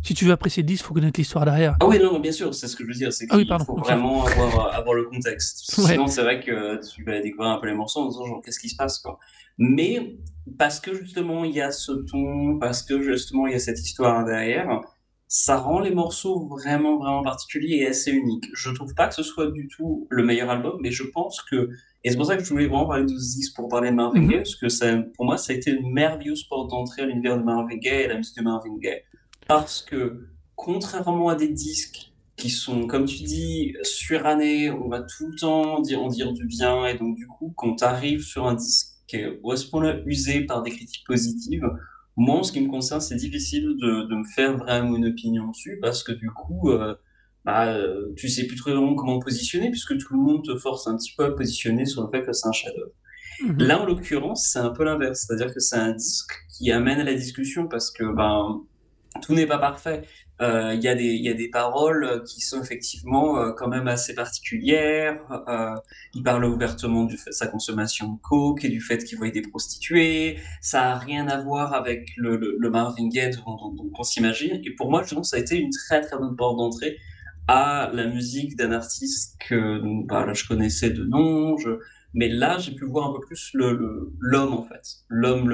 [0.02, 1.76] si tu veux apprécier le disque, il faut connaître l'histoire derrière.
[1.80, 3.76] Ah oui, non, bien sûr, c'est ce que je veux dire, c'est ah qu'il faut
[3.76, 5.70] vraiment avoir, avoir, le contexte.
[5.86, 8.60] Sinon, c'est vrai que tu vas découvrir un peu les morceaux en disant, genre, qu'est-ce
[8.60, 9.18] qui se passe, quoi.
[9.58, 10.16] Mais
[10.58, 13.78] parce que justement, il y a ce ton, parce que justement, il y a cette
[13.78, 14.80] histoire derrière,
[15.28, 18.46] ça rend les morceaux vraiment, vraiment particuliers et assez uniques.
[18.54, 21.68] Je trouve pas que ce soit du tout le meilleur album, mais je pense que,
[22.02, 24.20] et c'est pour ça que je voulais vraiment parler de disque pour parler de Marvin
[24.20, 24.28] mhm.
[24.28, 27.36] Gaye, parce que ça, pour moi, ça a été une merveilleuse porte d'entrée à l'univers
[27.36, 29.02] de Marvin Gaye et la musique de Marvin Gaye
[29.50, 35.26] parce que contrairement à des disques qui sont, comme tu dis, surannés, on va tout
[35.26, 38.46] le temps dire, en dire du bien, et donc du coup, quand tu arrives sur
[38.46, 41.68] un disque qui est au ce point-là usé par des critiques positives,
[42.16, 45.48] moi, en ce qui me concerne, c'est difficile de, de, me faire vraiment une opinion
[45.48, 46.94] dessus, parce que du coup, euh,
[47.44, 47.74] bah,
[48.16, 51.12] tu sais plus très vraiment comment positionner, puisque tout le monde te force un petit
[51.16, 52.92] peu à positionner sur le fait que c'est un chef-d'œuvre.
[53.42, 53.66] Mhm.
[53.66, 57.04] Là, en l'occurrence, c'est un peu l'inverse, c'est-à-dire que c'est un disque qui amène à
[57.04, 58.62] la discussion, parce que ben,
[59.22, 60.02] tout n'est pas parfait.
[60.40, 65.18] Euh, il y, y, a des paroles qui sont effectivement euh, quand même assez particulières.
[65.48, 65.74] Euh,
[66.14, 70.38] il parle ouvertement de sa consommation de coke et du fait qu'il voyait des prostituées.
[70.62, 74.62] Ça a rien à voir avec le, le, Marvin Gaye dont, on s'imagine.
[74.64, 76.96] Et pour moi, justement, ça a été une très très bonne porte d'entrée
[77.46, 81.56] à la musique d'un artiste que bah, je connaissais de nom.
[82.12, 84.82] Mais là, j'ai pu voir un peu plus l'homme, en fait.
[85.08, 85.48] L'homme,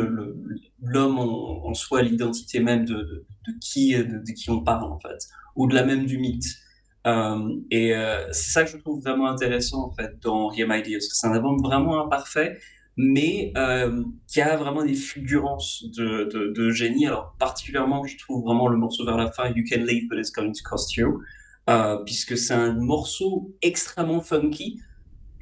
[0.83, 5.19] l'homme en, soi, l'identité même de, de, qui, de, qui on parle, en fait.
[5.55, 6.47] Au-delà même du mythe.
[7.07, 10.83] Euh, et euh, c'est ça que je trouve vraiment intéressant, en fait, dans Hear My
[10.83, 11.01] Dear.
[11.01, 12.59] C'est un album vraiment imparfait,
[12.97, 17.07] mais euh, qui a vraiment des fulgurances de, de, de, génie.
[17.07, 20.33] Alors, particulièrement, je trouve vraiment le morceau vers la fin, You Can Leave, but it's
[20.33, 21.23] going to cost you.
[22.07, 24.81] Puisque c'est un morceau extrêmement funky,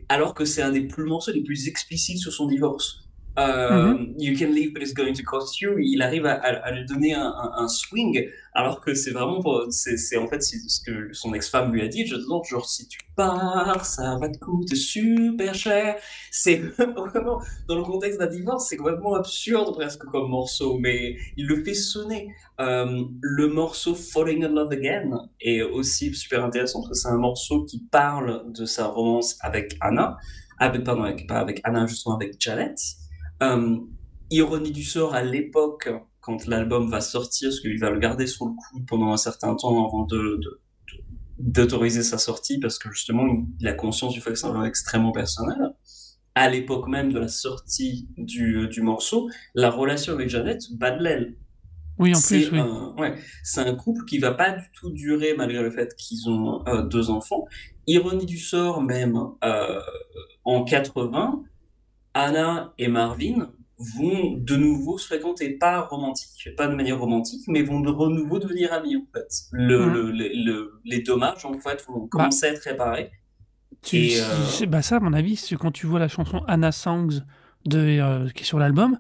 [0.08, 3.03] alors que c'est un des plus morceaux les plus explicites sur son divorce.
[3.36, 4.14] Euh, mhm.
[4.16, 5.78] You can leave, but it's going to cost you.
[5.78, 10.80] Il arrive à, lui donner un, swing, alors que c'est vraiment, c'est en fait ce
[10.84, 12.06] que son ex-femme lui a dit.
[12.06, 15.96] Je dis genre si tu pars, ça va te coûter super cher.
[16.30, 21.46] C'est vraiment dans le contexte d'un divorce, c'est complètement absurde presque comme morceau, mais il
[21.46, 22.28] le fait sonner.
[22.60, 27.18] Euh, le morceau Falling in Love Again est aussi super intéressant parce que c'est un
[27.18, 30.18] morceau qui parle de sa romance avec Anna,
[30.58, 32.78] avec pardon, pas avec Anna justement avec Janet.
[33.42, 33.76] Euh,
[34.30, 38.46] ironie du sort, à l'époque, quand l'album va sortir, parce qu'il va le garder sur
[38.46, 40.40] le coup pendant un certain temps avant de,
[41.38, 43.26] d'autoriser sa sortie, parce que justement,
[43.60, 45.74] il a conscience du fait que c'est un album extrêmement personnel.
[46.34, 51.02] À l'époque même de la sortie du, du morceau, la relation avec Janet bat de
[51.02, 51.36] l'aile.
[51.98, 52.58] Oui, en plus, oui.
[52.98, 56.66] ouais, c'est un couple qui va pas du tout durer malgré le fait qu'ils ont
[56.66, 57.44] euh, deux enfants.
[57.86, 59.80] Ironie du sort, même euh,
[60.44, 61.44] en 80,
[62.14, 67.62] Anna et Marvin vont de nouveau se fréquenter, pas romantique, pas de manière romantique, mais
[67.62, 69.28] vont de renouveau devenir amis en fait.
[69.52, 70.68] Le, mhm.
[70.84, 72.08] les dommages en fait vont bah.
[72.10, 73.10] commencer à être réparés.
[73.82, 77.20] Tu, euh, bah ça, à mon avis, c'est quand tu vois la chanson Anna Songs
[77.66, 78.98] de, euh, qui est sur l'album,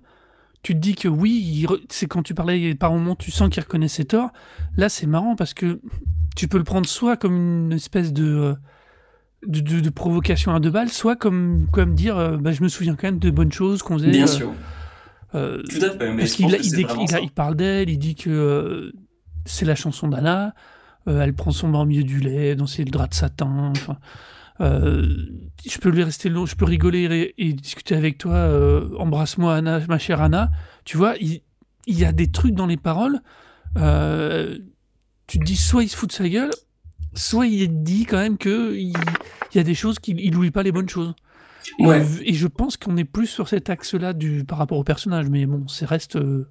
[0.62, 3.88] tu te dis que oui, c'est quand tu parlais par moment, tu sens qu'il reconnaît
[3.88, 4.30] ses torts.
[4.76, 5.80] Là, c'est marrant parce que
[6.36, 8.54] tu peux le prendre soit comme une espèce de euh,
[9.46, 13.08] de, provocation à deux balles, soit comme, comme dire euh, bah, je me souviens quand
[13.08, 14.10] même de bonnes choses qu'on faisait.
[14.10, 14.52] Bien euh, sûr.
[15.34, 16.12] Euh, Tout à fait.
[16.12, 16.86] Mais parce qu'il il,
[17.22, 18.92] il, parle d'elle, il dit que
[19.44, 20.54] c'est la chanson d'Anna,
[21.06, 23.72] elle prend son bain au milieu du lait, dans ses draps de satin.
[23.76, 23.98] Enfin,
[24.60, 28.48] je peux lui rester long, je peux rigoler et, discuter avec toi.
[28.98, 30.50] Embrasse-moi, Anna, ma chère Anna.
[30.84, 31.42] Tu vois, il,
[31.86, 33.20] il y a des trucs dans les paroles.
[33.76, 34.58] euh,
[35.26, 36.50] tu te dis soit il se fout de sa gueule,
[37.14, 38.92] soit il dit quand même que il,
[39.52, 41.14] il y a des choses qu'il il oublie pas les bonnes choses.
[41.78, 42.04] Et, Ouais.
[42.22, 45.46] et je pense qu'on est plus sur cet axe-là du par rapport au personnage, mais
[45.46, 46.16] bon, c'est reste.
[46.16, 46.48] euh,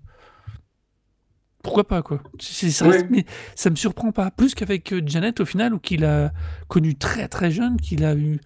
[1.62, 3.08] pourquoi pas quoi ça reste- Ouais.
[3.10, 6.34] Mais ça me surprend pas plus qu'avec euh, Janet au final, où qu'il a
[6.68, 8.40] connu très très jeune, qu'il a eu,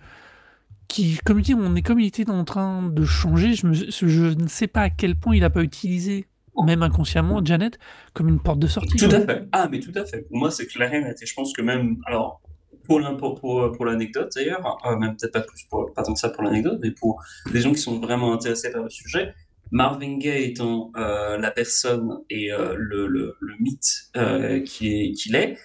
[0.87, 3.53] qui, comme je dis, on est comme il était en train de changer.
[3.55, 6.27] Je, me, je ne sais pas à quel point il a pas utilisé,
[6.63, 7.77] même inconsciemment, Janet
[8.13, 8.97] comme une porte de sortie.
[8.97, 9.47] Tout à fait.
[9.51, 10.21] Ah, mais tout à fait.
[10.27, 12.41] Pour moi, c'est clair et je pense que même, alors,
[12.85, 12.99] pour
[13.85, 17.21] l'anecdote d'ailleurs, euh, même peut-être pas plus pour, tant que ça pour l'anecdote, mais pour
[17.53, 19.33] les gens qui sont vraiment intéressés par le sujet,
[19.71, 25.57] Marvin Gaye étant euh, la personne et euh, le, mythe euh, qui est- qu'il est,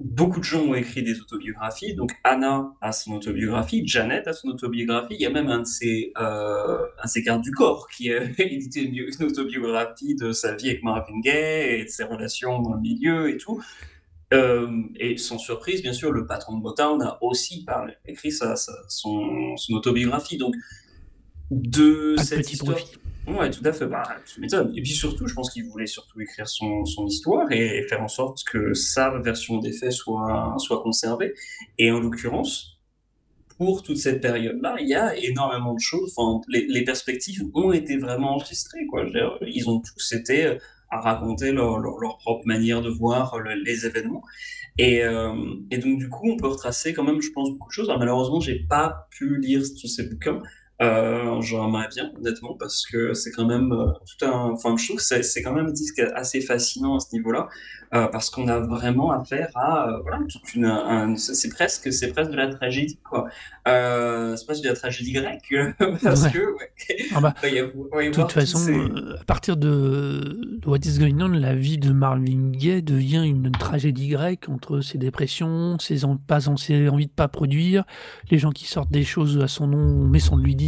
[0.00, 1.94] beaucoup de gens ont écrit des autobiographies.
[1.94, 5.14] Donc Anna a son autobiographie, Janet a son autobiographie.
[5.18, 8.12] Il y a même un de ses, euh, un de ses gardes du corps qui
[8.12, 12.60] a édité une, une autobiographie de sa vie avec Marvin Gaye et de ses relations
[12.60, 13.62] dans le milieu et tout.
[14.34, 18.56] Euh, et sans surprise, bien sûr, le patron de Motown a aussi parlé, écrit sa,
[18.56, 20.36] sa- son, son autobiographie.
[20.36, 20.54] Donc,
[21.50, 22.76] de Pas cette histoire.
[23.26, 23.86] Ouais, tout à fait.
[23.86, 24.72] Bah, tu m'étonnes.
[24.76, 28.08] Et puis surtout, je pense qu'il voulait surtout écrire son, son histoire et, faire en
[28.08, 31.34] sorte que sa version des faits soit, soit conservée.
[31.78, 32.78] Et en l'occurrence,
[33.58, 36.14] pour toute cette période-là, il y a énormément de choses.
[36.16, 38.86] Enfin, les, perspectives ont été vraiment enregistrées.
[38.86, 39.06] Quoi.
[39.46, 40.58] Ils ont tous été euh,
[40.90, 44.22] à raconter leur, leur, propre manière de voir le- les événements.
[44.78, 45.34] Et, euh,
[45.70, 47.88] et donc, du coup, on peut retracer quand même, je pense, beaucoup de choses.
[47.88, 50.42] Alors, malheureusement, j'ai pas pu lire tous ces bouquins.
[50.82, 53.86] Euh, J'aimerais bien, honnêtement, parce que c'est quand même euh,
[54.18, 54.50] tout un.
[54.52, 57.48] Enfin, je trouve que c'est quand même un disque assez fascinant à ce niveau-là,
[57.94, 60.66] euh, parce qu'on a vraiment affaire à euh, voilà toute une.
[60.66, 63.26] un- c'est presque c'est presque de la tragédie quoi.
[63.66, 65.54] C'est presque de la tragédie grecque
[66.02, 66.30] parce Ouais.
[66.30, 68.74] que ouais, Ah bah, De toute façon, ces-
[69.20, 73.50] à partir de de What is Going On, la vie de Marvin Gaye devient une
[73.50, 77.84] tragédie grecque entre ses dépressions, ses, en- pas, ses envies de pas produire,
[78.30, 80.65] les gens qui sortent des choses à son nom mais sans lui dire,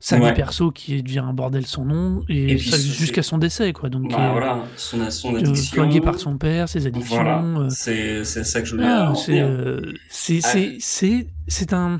[0.00, 0.28] sa Ouais.
[0.30, 3.72] vie perso qui devient un bordel sans nom, et, jusqu'à son décès.
[3.72, 3.88] quoi.
[3.88, 5.82] Donc, Bah, euh, voilà, son, son euh, addiction.
[5.82, 7.16] flingué par son père, ses addictions.
[7.16, 10.48] Voilà, euh, c'est c'est ça que je voulais ah, c'est, euh, c'est, Ah.
[10.52, 11.98] c'est, c'est, c'est un.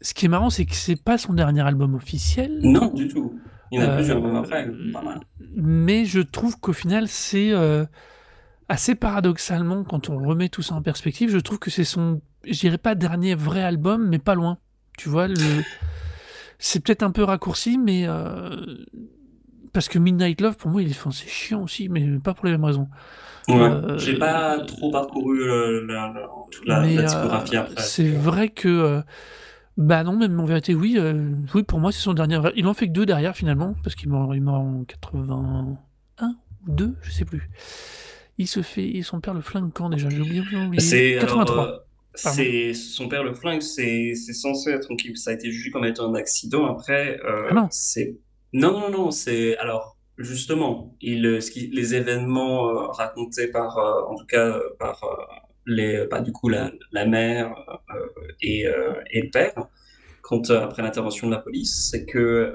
[0.00, 2.58] Ce qui est marrant, c'est que c'est pas son dernier album officiel.
[2.62, 3.38] Non, du tout.
[3.72, 4.68] Il y en a plusieurs après.
[4.92, 5.20] Pas mal.
[5.56, 7.52] mais je trouve qu'au final, c'est
[8.68, 12.58] assez paradoxalement, quand on remet tout ça en perspective, je trouve que c'est son, je
[12.60, 14.58] dirais pas dernier vrai album, mais pas loin.
[14.98, 15.34] Tu vois, le...
[16.58, 18.56] c'est peut-être un peu raccourci, mais euh,
[19.72, 22.46] parce que Midnight Love, pour moi, il est, enfin, c'est chiant aussi, mais pas pour
[22.46, 22.88] les mêmes raisons.
[23.48, 23.54] Ouais.
[23.56, 27.82] Euh, J'ai pas trop parcouru euh, la, la, toute la, mais la euh, discographie après.
[27.82, 29.00] c'est vrai que, euh,
[29.76, 32.40] bah non, même en vérité, oui, euh, oui, pour moi, c'est son dernier.
[32.56, 36.34] Il en fait que deux derrière finalement, parce qu'il meurt, il meurt en 81
[36.66, 37.48] ou 2, je sais plus.
[38.36, 40.08] Il se fait, son père le flingue quand déjà?
[40.10, 40.80] J'ai oublié, oublié.
[40.80, 41.62] C'est 83.
[41.62, 41.78] alors, euh,
[42.18, 45.16] c'est son père le flingue, c'est censé être tranquille.
[45.16, 46.66] Ça a été jugé comme étant un accident.
[46.66, 48.16] Après, euh, Ah c'est
[48.52, 53.78] non non non, c'est alors justement, il euh, ce qui, les événements euh, racontés par
[53.78, 55.00] euh, en tout cas par
[55.66, 57.54] les bah, du coup la, la mère
[58.40, 58.64] et
[59.12, 59.68] et le père
[60.22, 62.54] quand après l'intervention de la police, c'est que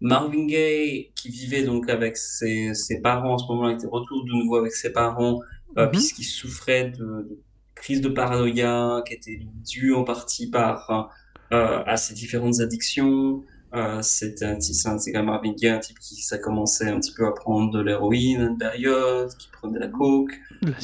[0.00, 4.32] Marvin Gaye, qui vivait donc avec ses, ses parents en ce moment, était retour de
[4.32, 5.40] nouveau avec ses parents,
[5.76, 5.90] Mhm.
[5.90, 7.38] puisqu'il souffrait de, de
[7.84, 11.10] crise de paranoïa, qui était due en partie par
[11.52, 13.44] euh, à ses différentes addictions.
[13.74, 17.26] Euh, c'était un type, c'est quand même un type qui ça commençait un petit peu
[17.26, 20.32] à prendre de l'héroïne à une période, qui prenait de la coke.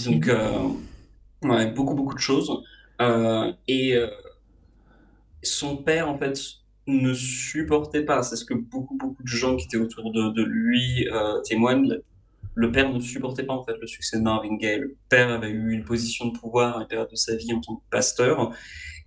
[0.04, 0.68] Donc, euh,
[1.44, 2.50] ouais, beaucoup, beaucoup de choses.
[3.00, 3.98] Euh, et
[5.42, 6.38] son père, en fait,
[6.86, 8.22] ne supportait pas.
[8.22, 11.08] C'est ce que beaucoup, beaucoup de gens qui étaient autour de, de lui
[11.44, 11.98] témoignent.
[12.54, 14.78] Le, père ne supportait pas, en fait, le succès de Marvin Gaye.
[14.80, 17.60] Le père avait eu une position de pouvoir à une période de sa vie en
[17.60, 18.52] tant que pasteur.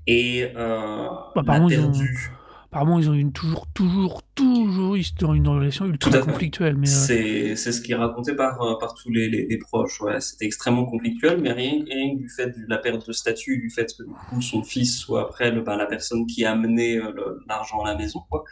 [0.07, 2.29] Et euh, Bah, ont- perdu.
[2.73, 6.75] Apparemment, ils ont une, toujours, toujours, toujours ils ont une relation ultra conflictuelle.
[6.75, 9.57] Mais euh, C'est c'est ce qui est raconté par, euh, par tous les, les, les
[9.59, 10.01] proches.
[10.01, 10.19] Ouais.
[10.19, 13.69] C'était extrêmement conflictuel, mais rien, rien que du fait de la perte de statut, du
[13.69, 16.97] fait que du coup son fils soit après le, bah, la personne qui a amené
[16.97, 18.43] euh, le- l'argent à la maison, quoi.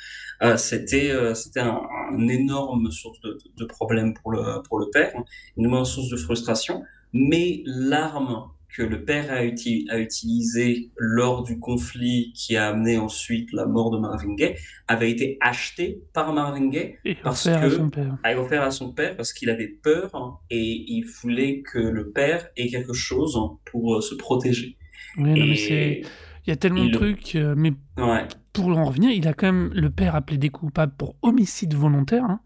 [0.43, 1.81] Euh, c'était euh, c'était un,
[2.13, 5.13] un énorme source de, de, de problème pour le, pour le père,
[5.57, 6.83] une énorme source de frustration.
[7.13, 8.43] Mais l'arme
[8.75, 13.65] que le père a, uti- a utilisée lors du conflit qui a amené ensuite la
[13.65, 14.55] mort de Marvin Gaye
[14.87, 18.17] avait été achetée par Marvin Gaye et parce offert à que- son père.
[18.23, 22.47] a offert à son père parce qu'il avait peur et il voulait que le père
[22.55, 24.77] ait quelque chose pour euh, se protéger.
[25.17, 26.01] Ouais, non, mais
[26.45, 27.35] il y a tellement de trucs.
[27.35, 28.23] euh, mais Ouais.
[28.53, 32.23] pour en revenir, il a quand même le père appelé des coupables pour homicide volontaire.
[32.23, 32.39] hein.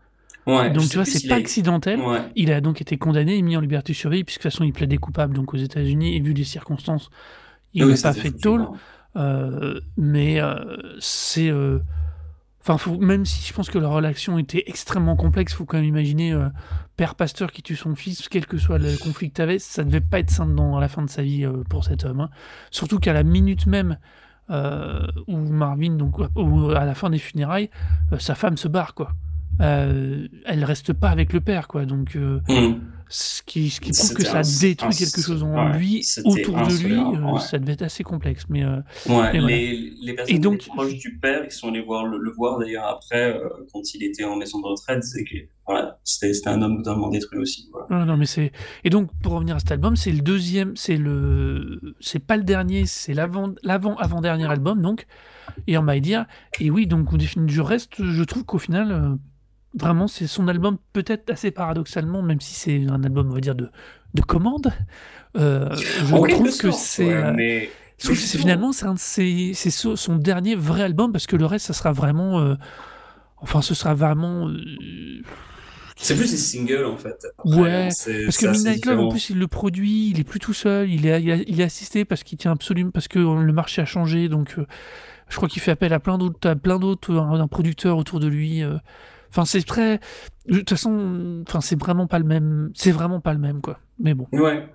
[0.47, 1.99] Ouais, donc tu vois, c'est pas a- accidentel.
[2.01, 2.21] Ouais.
[2.35, 4.73] Il a donc été condamné et mis en liberté surveillée, puisque de toute façon il
[4.73, 7.09] plaidait coupable donc aux États-Unis et vu les circonstances,
[7.73, 8.61] il n'a pas fait de tôle.
[9.17, 10.55] Euh, mais euh,
[10.99, 11.49] c'est.
[11.49, 11.79] euh,
[12.61, 15.85] Enfin, faut- même si je pense que leur relation était extrêmement complexe, faut quand même
[15.85, 16.47] imaginer euh,
[16.97, 19.83] père pasteur qui tue son fils, quel que soit le conflit que tu avais, ça
[19.83, 22.21] devait pas être simple dans la fin de sa vie euh, pour cet homme.
[22.21, 22.29] hein.
[22.71, 23.99] Surtout qu'à la minute même
[24.49, 27.69] euh, où Marvin, donc où, à la fin des funérailles,
[28.13, 29.11] euh, sa femme se barre quoi.
[29.61, 32.81] Euh, elle reste pas avec le père quoi, donc euh, Mhm.
[33.07, 36.83] ce qui, ce qui prouve que ça détruit quelque chose en ouais, lui, autour de
[36.85, 37.39] lui, euh, ouais.
[37.39, 38.43] ça devait être assez complexe.
[38.49, 41.81] Mais euh, Ouais, les, les personnes Et donc- les proches du père, ils sont allés
[41.81, 43.39] voir le, le voir d'ailleurs après,
[43.71, 45.37] quand il était en maison de retraite, disaient que
[45.67, 47.69] voilà, c'était un homme totalement détruit aussi.
[47.71, 47.87] Voilà.
[47.89, 48.51] Non, non, mais c'est.
[48.83, 51.79] Et donc, pour revenir à cet album, c'est le deuxième, c'est le.
[52.01, 55.07] C'est pas le dernier, c'est l'avant, l'avant, avant-dernier album, donc.
[55.65, 56.13] Et on m'a dit.
[56.59, 59.17] Et oui, donc, on définit du reste, je trouve qu'au final,
[59.79, 63.55] vraiment, c'est son album, peut-être assez paradoxalement, même si c'est un album, on va dire,
[63.55, 63.69] de,
[64.13, 64.71] de commande.
[65.37, 67.05] euh, je En quelque trouve que c'est.
[67.05, 67.69] ouais, euh, mais
[68.01, 69.53] je que finalement, c'est,
[69.95, 72.39] son dernier vrai album, parce que le reste, ça sera vraiment.
[72.39, 72.55] euh,
[73.37, 74.47] enfin, ce sera vraiment.
[74.49, 74.57] euh,
[75.97, 77.25] c'est plus des singles en fait.
[77.37, 77.89] Après, Ouais, hein,
[78.25, 81.05] Parce que Midnight Club, en plus, il le produit, il est plus tout seul, il
[81.05, 83.85] est, il est, il est assisté parce qu'il tient absolument, parce que le marché a
[83.85, 84.65] changé, donc euh,
[85.29, 88.19] je crois qu'il fait appel à plein d'autres, à plein d'autres, un, un producteur autour
[88.19, 88.61] de lui.
[88.63, 88.77] euh.
[89.35, 89.99] Enfin, c'est très,
[90.47, 93.79] de toute façon, enfin, c'est vraiment pas le même, c'est vraiment pas le même, quoi.
[93.99, 94.65] Mais bon, Ouais.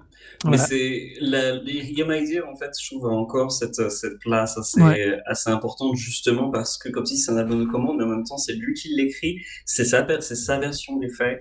[0.46, 5.18] Mais c'est les Yama Idea, en fait, je trouve encore cette, cette place assez, Ouais.
[5.26, 8.24] assez importante justement parce que comme si c'est un album de commande, mais en même
[8.24, 11.40] temps c'est lui qui l'écrit, c'est sa, sa version des faits.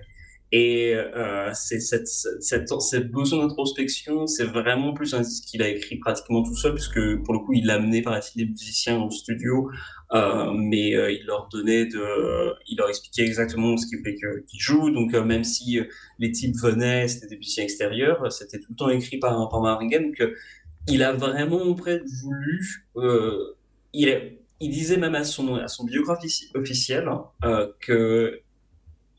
[0.52, 2.68] Et euh, c'est cette, cette,
[3.38, 7.38] d'introspection, c'est vraiment plus un disque qu'il a écrit pratiquement tout seul, puisque pour le
[7.38, 9.70] coup, il a amené par la suite des musiciens au studio,
[10.12, 14.60] euh, mais euh, il leur donnait de, il leur expliquait exactement ce qu'il que- qu'ils
[14.60, 14.90] jouent.
[14.90, 15.78] Donc euh, même si
[16.18, 19.86] les types venaient, c'était des musiciens extérieurs, c'était tout le temps écrit par, par Marvin
[19.86, 20.02] Gaye.
[20.02, 20.20] Donc
[20.88, 22.88] il a vraiment près voulu,
[23.92, 27.08] il, il disait même à son, à son biographe offici- officiel
[27.78, 28.40] que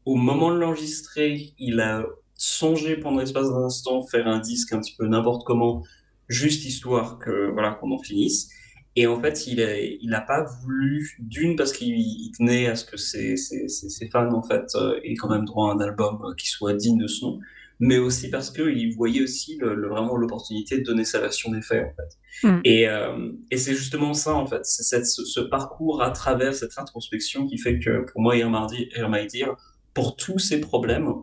[0.05, 4.79] au moment de l'enregistrer, il a songé pendant l'espace d'un instant faire un disque un
[4.81, 5.83] petit peu n'importe comment,
[6.27, 8.49] juste histoire que voilà qu'on en finisse.
[8.97, 12.75] Et en fait, il a, il a pas voulu d'une parce qu'il il tenait à
[12.75, 15.75] ce que ses, ses, ses, ses fans en fait euh, aient quand même droit à
[15.75, 17.39] un album euh, qui soit digne de ce nom,
[17.79, 21.51] mais aussi parce que il voyait aussi le, le- vraiment l'opportunité de donner sa version
[21.51, 22.47] des faits en fait.
[22.49, 22.61] Mm.
[22.65, 26.53] Et, euh, et c'est justement ça en fait, c'est cette- ce, ce parcours à travers
[26.53, 29.55] cette introspection qui fait que pour moi, Air My Dear,
[29.93, 31.13] pour tous ces problèmes,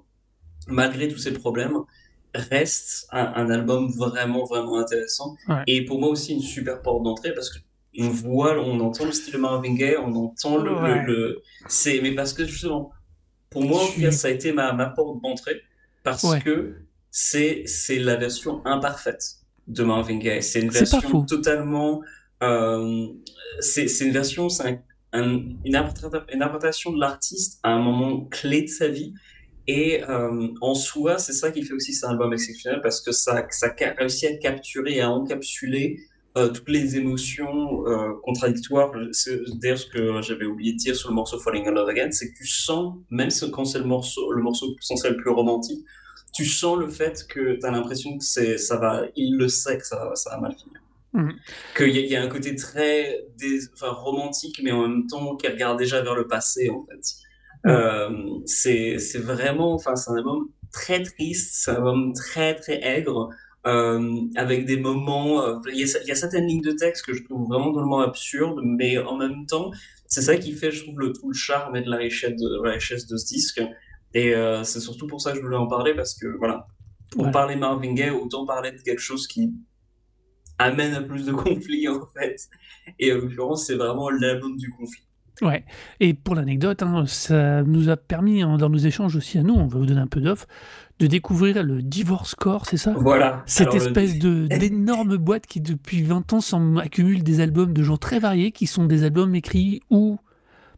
[0.66, 1.78] malgré tous ces problèmes,
[2.34, 5.34] reste un, un album vraiment, vraiment intéressant.
[5.48, 5.62] Ouais.
[5.66, 7.58] Et pour moi aussi une super porte d'entrée parce que
[7.98, 11.02] on voit, on entend le style de Marvin Gaye, on entend le, Ouais.
[11.04, 12.92] le, le- c'est, mais parce que justement,
[13.50, 15.62] pour moi, en Je tout cas, suis- ça a été ma, ma porte d'entrée
[16.04, 16.40] parce Ouais.
[16.40, 16.76] que
[17.10, 19.24] c'est, c'est la version imparfaite
[19.66, 20.42] de Marvin Gaye.
[20.42, 22.02] C'est une version totalement,
[22.42, 23.06] euh,
[23.60, 24.78] c'est, c'est une version, c'est un-
[25.12, 29.14] un- une, interpréta- une interprétation de l'artiste à un moment clé de sa vie.
[29.66, 33.46] Et euh, en soi, c'est ça qui fait aussi cet album exceptionnel parce que ça,
[33.50, 35.98] ça réussit à capturer et à encapsuler
[36.38, 38.92] euh, toutes les émotions euh, contradictoires.
[39.12, 42.10] C'est d'ailleurs ce que j'avais oublié de dire sur le morceau Falling in Love Again,
[42.12, 45.84] c'est que tu sens, même quand c'est le morceau, le morceau censé le plus romantique,
[46.32, 49.78] tu sens le fait que tu as l'impression que c'est, ça va, il le sait
[49.78, 50.80] que ça va mal finir.
[51.18, 51.34] Mhm.
[51.76, 53.26] Qu'il y, a- il y a un côté très
[53.74, 57.04] enfin, romantique, mais en même temps qui regarde déjà vers le passé, en fait.
[57.66, 58.08] Euh,
[58.46, 63.30] c'est vraiment, enfin, c'est un album très triste, c'est un album très, très aigre,
[63.66, 67.04] euh, avec des moments, euh, il y, a, il y a certaines lignes de texte
[67.04, 69.72] que je trouve vraiment totalement absurdes, mais en même temps,
[70.06, 72.64] c'est ça qui fait, je trouve, le, tout le charme et de la richesse de,
[72.64, 73.60] la richesse de ce disque.
[74.14, 76.66] Et c'est surtout pour ça que je voulais en parler, parce que, voilà,
[77.10, 79.52] pour parler Marvin Gaye, autant parler de quelque chose qui
[80.58, 82.48] amène à plus de conflits, en fait.
[82.98, 85.02] Et en l'occurrence, c'est vraiment l'album du conflit.
[85.40, 85.64] Ouais.
[86.00, 89.54] Et pour l'anecdote, hein, ça nous a permis, hein, dans nos échanges aussi à nous,
[89.54, 90.46] on va vous donner un peu d'off,
[90.98, 92.92] de découvrir le Divorce Core, c'est ça?
[92.98, 93.44] Voilà.
[93.46, 96.40] Cette Alors, le- espèce de d'énorme boîte qui depuis 20 ans
[96.78, 100.18] accumule des albums de gens très variés qui sont des albums écrits ou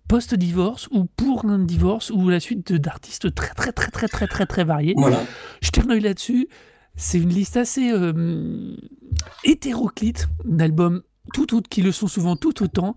[0.08, 4.44] post-divorce ou pour un divorce ou la suite d'artistes très très très très très très
[4.44, 4.94] très variés.
[4.96, 5.20] Voilà.
[5.62, 6.48] Jetez un œil là-dessus.
[7.00, 8.76] C'est une liste assez euh,
[9.42, 11.00] hétéroclite d'albums
[11.32, 12.94] tout autres qui le sont souvent tout autant.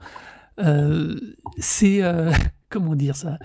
[0.59, 1.15] Euh,
[1.57, 2.29] c'est euh,
[2.69, 3.37] comment dire ça?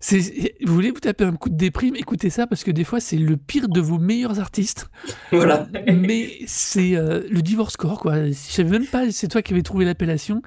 [0.00, 3.00] C'est vous voulez vous taper un coup de déprime, écoutez ça parce que des fois
[3.00, 4.88] c'est le pire de vos meilleurs artistes.
[5.30, 5.68] Voilà.
[5.86, 8.28] Mais c'est euh, le divorce core quoi.
[8.28, 10.40] Je savais même pas c'est toi qui avais trouvé l'appellation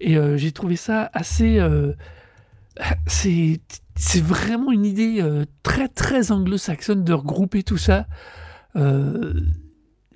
[0.00, 1.60] et j'ai trouvé ça assez
[3.06, 3.58] c'est
[3.96, 5.26] c'est vraiment une idée
[5.62, 8.06] très très anglo-saxonne de regrouper tout ça.
[8.78, 9.34] Euh,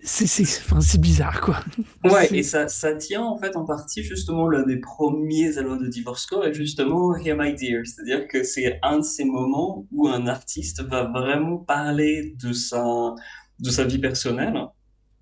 [0.04, 1.60] c'est enfin, bizarre quoi.
[2.04, 5.86] Ouais, et ça, ça tient en fait en partie justement l'un des premiers albums de
[5.86, 7.82] Divorce Core et justement Here My Dear.
[7.84, 13.14] C'est-à-dire que c'est un de ces moments où un artiste va vraiment parler de sa,
[13.60, 14.60] de sa vie personnelle.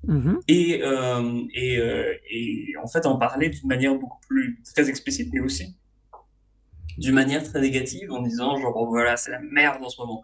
[0.06, 0.38] Mm-hmm.
[0.48, 1.74] Et, euh, et,
[2.30, 5.76] et, en fait en parler d'une manière beaucoup plus très explicite, mais aussi
[6.96, 10.22] d'une manière très négative en disant genre oh, voilà c'est la merde en ce moment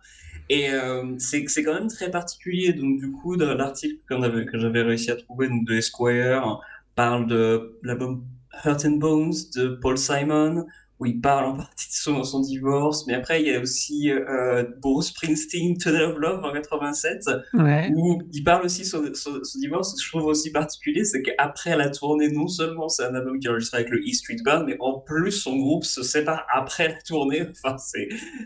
[0.49, 5.17] et euh, c'est quand même très particulier donc du coup l'article que j'avais réussi à
[5.17, 6.61] trouver de Esquire
[6.95, 8.25] parle de l'album
[8.65, 10.67] Hurt and Bones de Paul Simon
[10.99, 14.11] où il parle en partie de son, son divorce, mais après il y a aussi
[14.11, 17.23] euh, Bruce Springsteen, Tunnel of Love en 87,
[17.95, 19.91] où il parle aussi de son, son, divorce.
[19.91, 23.39] Ce que je trouve aussi particulier, c'est qu'après la tournée, non seulement c'est un album
[23.39, 26.47] qui est enregistré avec le E Street Band, mais en plus son groupe se sépare
[26.51, 27.47] après la tournée.
[27.51, 27.77] Enfin,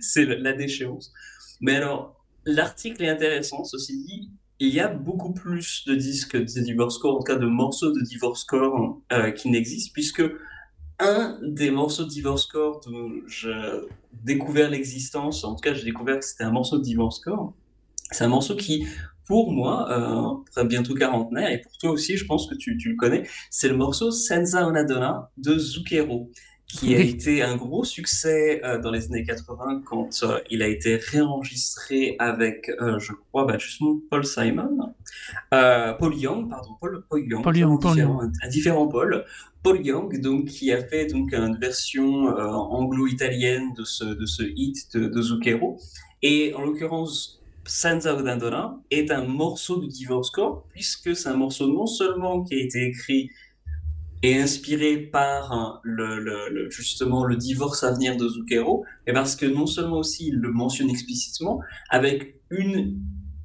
[0.00, 1.12] c'est la déchéance.
[1.60, 4.30] Mais alors, l'article est intéressant, ceci dit.
[4.62, 7.92] Il y a beaucoup plus de disques de divorce core, en tout cas de morceaux
[7.92, 10.22] de divorce core euh, qui n'existent, puisque
[11.00, 13.54] un des morceaux de Divorce Core dont j'ai
[14.12, 17.54] découvert l'existence, en tout cas j'ai découvert que c'était un morceau de Divorce Core,
[18.10, 18.86] c'est un morceau qui,
[19.26, 22.96] pour moi, euh, bientôt quarantenaire, et pour toi aussi, je pense que tu, tu le
[22.96, 24.84] connais, c'est le morceau Senza una
[25.36, 26.30] de Zucchero
[26.72, 30.68] qui a été un gros succès euh, dans les années 80 quand euh, il a
[30.68, 34.94] été réenregistré avec, euh, je crois, bah, justement Paul Simon,
[35.50, 39.24] Paul Young, pardon, Paul, Paul Young, Paul Young, Paul différent, Un, différent Paul,
[39.62, 44.94] Paul Young, donc qui a fait donc une version anglo-italienne de ce de ce hit
[44.94, 45.78] de, de Zucchero,
[46.22, 51.68] et en l'occurrence Senza Udandona est un morceau de Divorce Corps puisque c'est un morceau
[51.68, 53.30] non seulement qui a été écrit
[54.22, 59.46] et inspiré par hein, le, justement le divorce à venir de Zucchero, et parce que
[59.46, 63.00] non seulement aussi il le mentionne explicitement, avec une,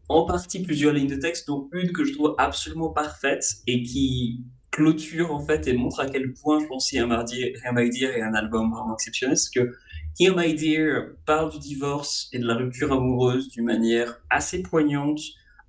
[0.09, 4.43] en partie plusieurs lignes de texte, dont une que je trouve absolument parfaite et qui
[4.71, 8.33] clôture en fait et montre à quel point je pense Here My Dear est un
[8.33, 9.71] album vraiment exceptionnel, c'est que
[10.19, 15.19] Here My Dear parle du divorce et de la rupture amoureuse d'une manière assez poignante,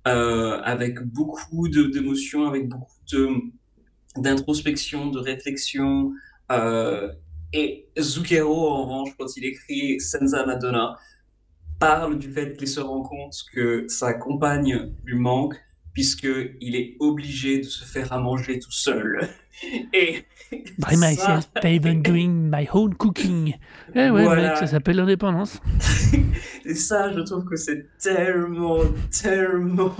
[0.07, 3.29] euh, avec beaucoup d'émotions, avec beaucoup de
[4.21, 6.11] d'introspection, de réflexion.
[6.51, 7.11] Euh,
[7.53, 10.97] et Zucchero, en revanche, quand il écrit Senza Madonna,
[11.79, 15.55] parle du fait qu'il se rend compte que sa compagne lui manque,
[15.93, 19.29] puisqu'il est obligé de se faire à manger tout seul.
[19.93, 20.23] Et
[20.77, 23.55] By myself, even doing my own cooking.
[23.95, 25.59] Eh ouais, mec, ça s'appelle l'indépendance.
[26.67, 28.79] Et ça, je trouve que c'est tellement,
[29.23, 29.95] tellement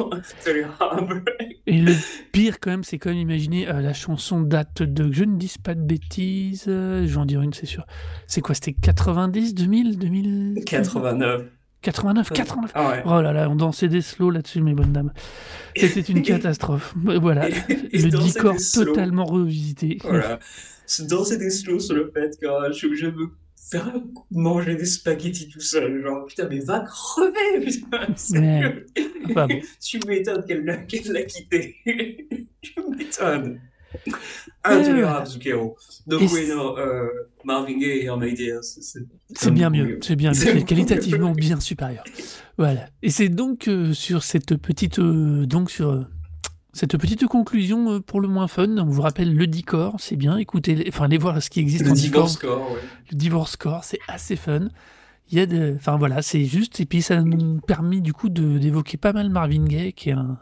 [1.65, 1.93] Et le
[2.33, 5.09] pire, quand même, c'est quand même imaginer euh, la chanson date de.
[5.13, 7.85] Je ne dis pas de bêtises, euh, j'en dirai une, c'est sûr.
[8.27, 11.43] C'est quoi C'était 90, 2000, 2000 89.
[11.83, 13.03] 89, 89.
[13.05, 15.13] Oh là là, on dansait des slows là-dessus, mes bonnes dames.
[15.73, 16.93] C'était une catastrophe.
[16.97, 19.99] Voilà, le décor totalement revisité.
[20.03, 20.39] Voilà,
[20.85, 23.29] se danser des slows sur le fait que je suis obligé de me
[23.69, 23.93] faire
[24.31, 26.01] manger des spaghettis tout seul.
[26.01, 28.07] Genre, putain, mais va crever, putain.
[28.39, 28.85] Mais...
[29.29, 29.59] Enfin, bon.
[29.81, 31.75] tu m'étonnes qu'elle l'a quitté.
[32.61, 33.59] tu m'étonnes.
[34.63, 35.77] Intolérable, Zucchero.
[36.05, 37.07] Donc, oui, non, euh,
[37.43, 39.99] Marvin Gaye et Dear, c'est bien mieux.
[40.01, 40.35] C'est bien mieux.
[40.35, 42.03] C'est qualitativement bien supérieur.
[42.57, 42.89] Voilà.
[43.01, 46.03] Et c'est donc euh, sur cette petite, euh, donc sur euh,
[46.77, 48.77] cette petite conclusion pour le moins fun.
[48.77, 50.37] On vous rappelle le Dicor, c'est bien.
[50.37, 51.85] Écoutez, enfin, allez voir ce qui existe.
[51.85, 52.79] Le Divorce Score, ouais.
[53.11, 54.67] Le Divorce Score, c'est assez fun.
[55.31, 56.79] Il y a de, enfin voilà, c'est juste.
[56.79, 60.37] Et puis ça nous permis du coup d'évoquer pas mal Marvin Gaye, qui est un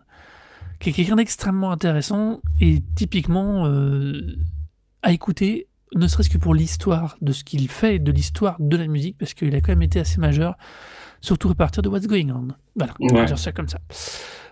[0.79, 4.35] qui est quelqu'un d'extrêmement intéressant et typiquement euh,
[5.03, 8.87] à écouter, ne serait-ce que pour l'histoire de ce qu'il fait, de l'histoire de la
[8.87, 10.57] musique, parce qu'il a quand même été assez majeur,
[11.21, 12.47] surtout à partir de What's Going On.
[12.75, 13.79] Voilà, on va dire ça comme ça.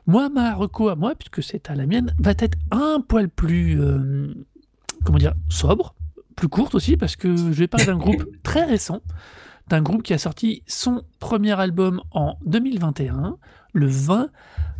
[0.05, 3.79] Moi, ma reco à moi, puisque c'est à la mienne, va être un poil plus,
[3.79, 4.33] euh,
[5.05, 5.95] comment dire, sobre,
[6.35, 9.01] plus courte aussi, parce que je vais parler d'un groupe très récent,
[9.69, 13.37] d'un groupe qui a sorti son premier album en 2021,
[13.73, 14.29] le 20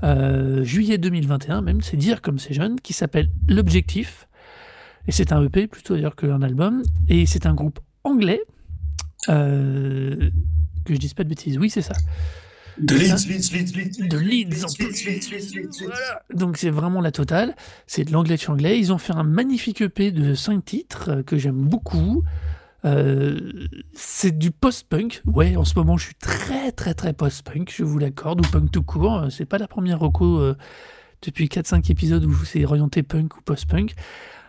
[0.03, 4.28] euh, juillet 2021 même, c'est dire comme c'est jeune, qui s'appelle L'Objectif.
[5.07, 6.84] Et c'est un EP plutôt d'ailleurs qu'un album.
[7.09, 8.41] Et c'est un groupe anglais.
[9.30, 10.30] Euh,
[10.86, 11.57] que je dise pas de bêtises.
[11.57, 11.93] Oui, c'est ça.
[12.78, 14.65] De Leeds, Leeds, Leeds, De Leeds.
[16.34, 17.55] Donc c'est vraiment la totale.
[17.88, 18.80] C'est de l'anglais de anglais.
[18.80, 22.24] Ils ont fait un magnifique EP de 5 titres euh, que j'aime beaucoup.
[22.86, 25.21] Euh, c'est du post-punk.
[25.26, 28.71] Ouais, en ce moment, je suis très, très, très post-punk, je vous l'accorde, ou punk
[28.71, 29.15] tout court.
[29.15, 30.55] Euh, c'est pas la première reco euh,
[31.21, 33.93] depuis 4-5 épisodes où c'est orienté punk ou post-punk.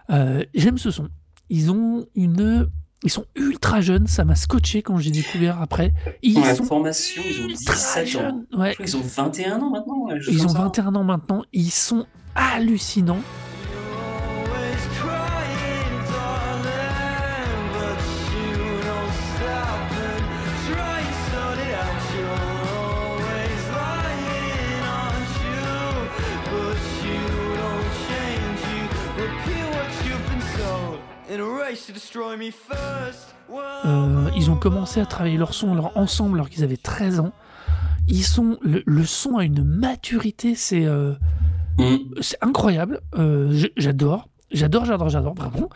[0.09, 1.09] J'aime ce son.
[1.51, 2.69] Ils ont une
[3.05, 5.93] Ils sont ultra jeunes, ça m'a scotché quand j'ai découvert après.
[6.23, 8.07] Ils Ouais, sont formation, ils ont ultra 17 ans.
[8.21, 8.47] jeunes.
[8.53, 10.05] Je Ouais, qu'ils ont 21 ans maintenant.
[10.07, 10.59] ouais, ils ont comme ça.
[10.63, 11.43] 21 ans maintenant.
[11.53, 13.21] Ils sont hallucinants.
[33.85, 37.33] Euh, ils ont commencé à travailler leur son alors, ensemble alors qu'ils avaient 13 ans.
[38.09, 41.15] Ils sont le, le son a une maturité, c'est euh,
[41.79, 41.97] Mm.
[42.21, 43.01] c'est incroyable.
[43.19, 45.69] Euh, j'adore, j'adore, j'adore, j'adore vraiment.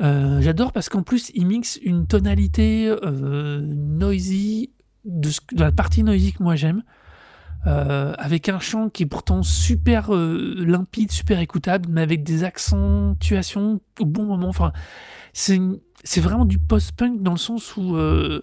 [0.00, 4.72] Euh, j'adore parce qu'en plus ils mixent une tonalité euh, noisy
[5.04, 6.82] de, ce- de la partie noisy que moi j'aime.
[7.66, 12.42] euh, avec un chant qui est pourtant super euh, limpide, super écoutable, mais avec des
[12.44, 14.48] accentuations au bon moment.
[14.48, 14.72] Enfin,
[15.34, 18.40] c'est vraiment du post-punk dans le sens où euh,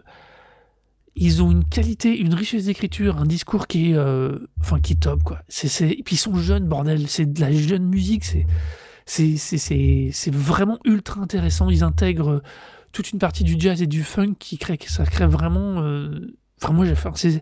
[1.15, 4.97] ils ont une qualité, une richesse d'écriture, un discours qui est, euh, enfin, qui est
[4.97, 5.39] top, quoi.
[5.47, 5.89] C'est...
[5.89, 7.07] Et puis ils sont jeunes, bordel.
[7.07, 8.25] C'est de la jeune musique.
[9.05, 11.69] C'est, vraiment ultra intéressant.
[11.69, 12.43] Ils intègrent euh,
[12.91, 15.77] toute une partie du jazz et du funk qui crée, crée vraiment.
[16.61, 17.41] Enfin, moi, j'ai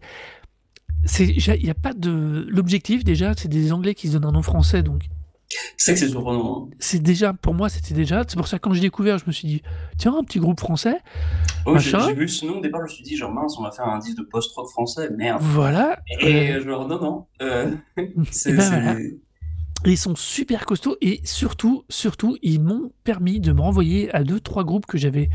[1.04, 2.46] j'ai- Il n'y a pas de.
[2.50, 5.10] L'objectif, déjà, c'est des Anglais qui se donnent un nom français, donc
[5.78, 6.68] C'est que c'est surprenant.
[6.72, 6.76] hein.
[6.80, 8.24] c'est déjà, pour moi, c'était déjà.
[8.28, 9.62] C'est pour ça que quand j'ai découvert, je me suis dit,
[9.98, 11.00] tiens, un petit groupe français,
[11.66, 13.72] Oh, j'ai vu ce nom au départ, je me suis dit, genre mince, on va
[13.72, 15.42] faire un disque de post-rock français, merde.
[15.42, 16.00] voilà.
[16.22, 17.26] Et Euh, genre, non, non.
[17.42, 17.72] euh,
[18.32, 18.52] c'est.
[18.52, 18.96] et ben voilà.
[19.86, 24.40] Ils sont super costauds et surtout, surtout, ils m'ont permis de me renvoyer à deux,
[24.42, 25.30] trois groupes que j'avais,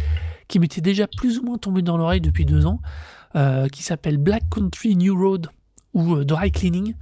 [0.48, 2.80] qui m'étaient déjà plus ou moins tombés dans l'oreille depuis deux ans,
[3.36, 5.48] euh, qui s'appellent Black Country New Road
[5.94, 6.94] ou euh, Dry Cleaning.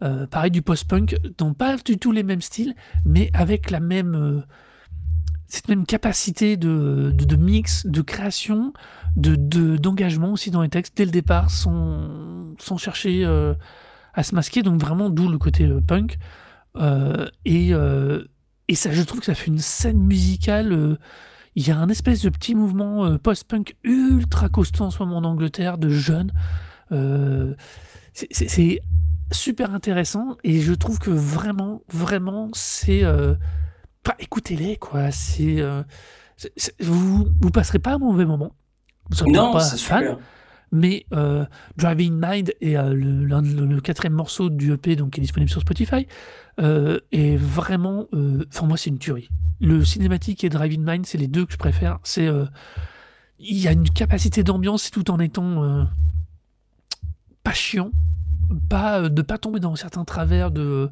[0.00, 2.74] Euh, pareil du post-punk, dont pas du tout les mêmes styles,
[3.04, 4.40] mais avec la même, euh,
[5.48, 8.72] cette même capacité de, de, mix, de création,
[9.16, 13.54] de de- d'engagement aussi dans les textes dès le départ, sans, sans chercher euh,
[14.14, 14.62] à se masquer.
[14.62, 16.18] Donc vraiment, d'où le côté punk.
[17.44, 17.72] Et,
[18.68, 20.96] et ça, je trouve que ça fait une scène musicale.
[21.56, 25.24] Il y a un espèce de petit mouvement post-punk ultra costaud en ce moment en
[25.24, 26.32] Angleterre, de jeunes.
[28.12, 28.80] C'est
[29.30, 33.04] super intéressant et je trouve que vraiment, vraiment, c'est.
[33.04, 33.34] euh,
[34.06, 35.10] enfin, écoutez-les, quoi.
[35.10, 35.60] C'est.
[35.60, 35.82] euh,
[36.80, 38.54] vous, vous passerez pas un mauvais moment.
[39.10, 40.18] Vous serez Non, pas fan, super.
[40.70, 41.44] mais euh,
[41.76, 45.50] Driving Mind est le, l'un- le- le quatrième morceau du EP donc, qui est disponible
[45.50, 46.06] sur Spotify
[46.60, 48.06] est vraiment
[48.50, 49.28] enfin moi c'est une tuerie
[49.60, 52.28] le cinématique et Driving Mind c'est les deux que je préfère c'est
[53.38, 55.86] il y a une capacité d'ambiance tout en étant
[57.44, 57.90] pas chiant
[58.68, 60.90] pas euh, de pas tomber dans certains travers de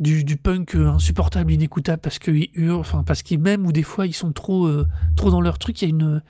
[0.00, 3.82] du, du punk euh, insupportable inécoutable parce qu'ils hurlent enfin parce qu'ils même ou des
[3.84, 4.86] fois ils sont trop euh,
[5.16, 6.22] trop dans leur truc il y a une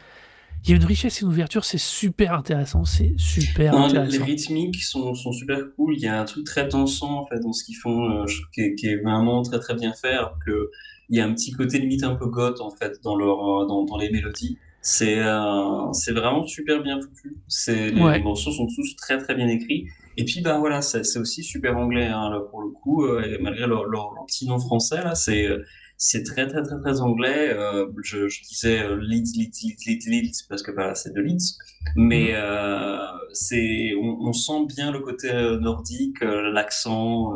[0.66, 3.92] il y a une richesse et une ouverture, c'est super intéressant, c'est super Non, les,
[3.92, 4.24] les intéressant.
[4.24, 5.92] rythmiques sont, sont super cool.
[5.94, 8.62] Il y a un truc très dansant en fait dans ce qu'ils font, euh, qui,
[8.62, 10.12] est, qui est vraiment très très bien fait.
[10.14, 10.70] Alors que
[11.10, 13.84] il y a un petit côté limite un peu goth en fait dans leur dans,
[13.84, 14.56] dans les mélodies.
[14.80, 17.36] C'est euh, c'est vraiment super bien foutu.
[17.46, 18.16] C'est les, Ouais.
[18.16, 19.86] les morceaux sont tous très très bien écrits.
[20.16, 23.04] Et puis bah voilà, c'est aussi super anglais hein, là, pour le coup.
[23.04, 25.64] euh, et malgré leur, leur, leur petit nom français là, c'est euh,
[25.96, 27.50] c'est très très très très anglais.
[27.52, 31.56] Euh, je, je disais Leeds Leeds Leeds Leeds Leeds parce que voilà c'est de Leeds
[31.96, 32.96] mais euh,
[33.32, 37.32] c'est on, on sent bien le côté nordique, l'accent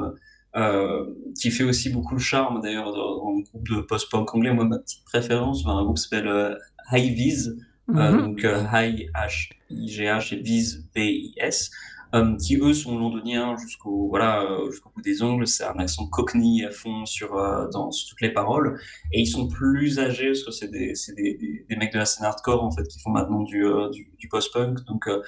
[0.57, 1.05] euh,
[1.41, 4.53] qui fait aussi beaucoup le charme d'ailleurs dans, dans le groupe de post-punk anglais.
[4.53, 6.57] Moi, ma petite préférence, un groupe qui s'appelle
[6.93, 7.55] High Vis, euh,
[7.91, 8.19] Mhm.
[8.21, 8.41] donc
[8.73, 11.71] High H I G H et Vis V I S.
[11.71, 11.98] euh,
[12.41, 15.47] qui eux sont londoniens jusqu'au voilà euh, jusqu'au bout des ongles.
[15.47, 18.81] C'est un accent cockney à fond sur euh, dans sur toutes les paroles.
[19.13, 22.07] Et ils sont plus âgés parce que c'est des c'est des, des, mecs de la
[22.07, 24.85] scène hardcore en fait qui font maintenant du euh, du, du post-punk.
[24.87, 25.23] Donc euh,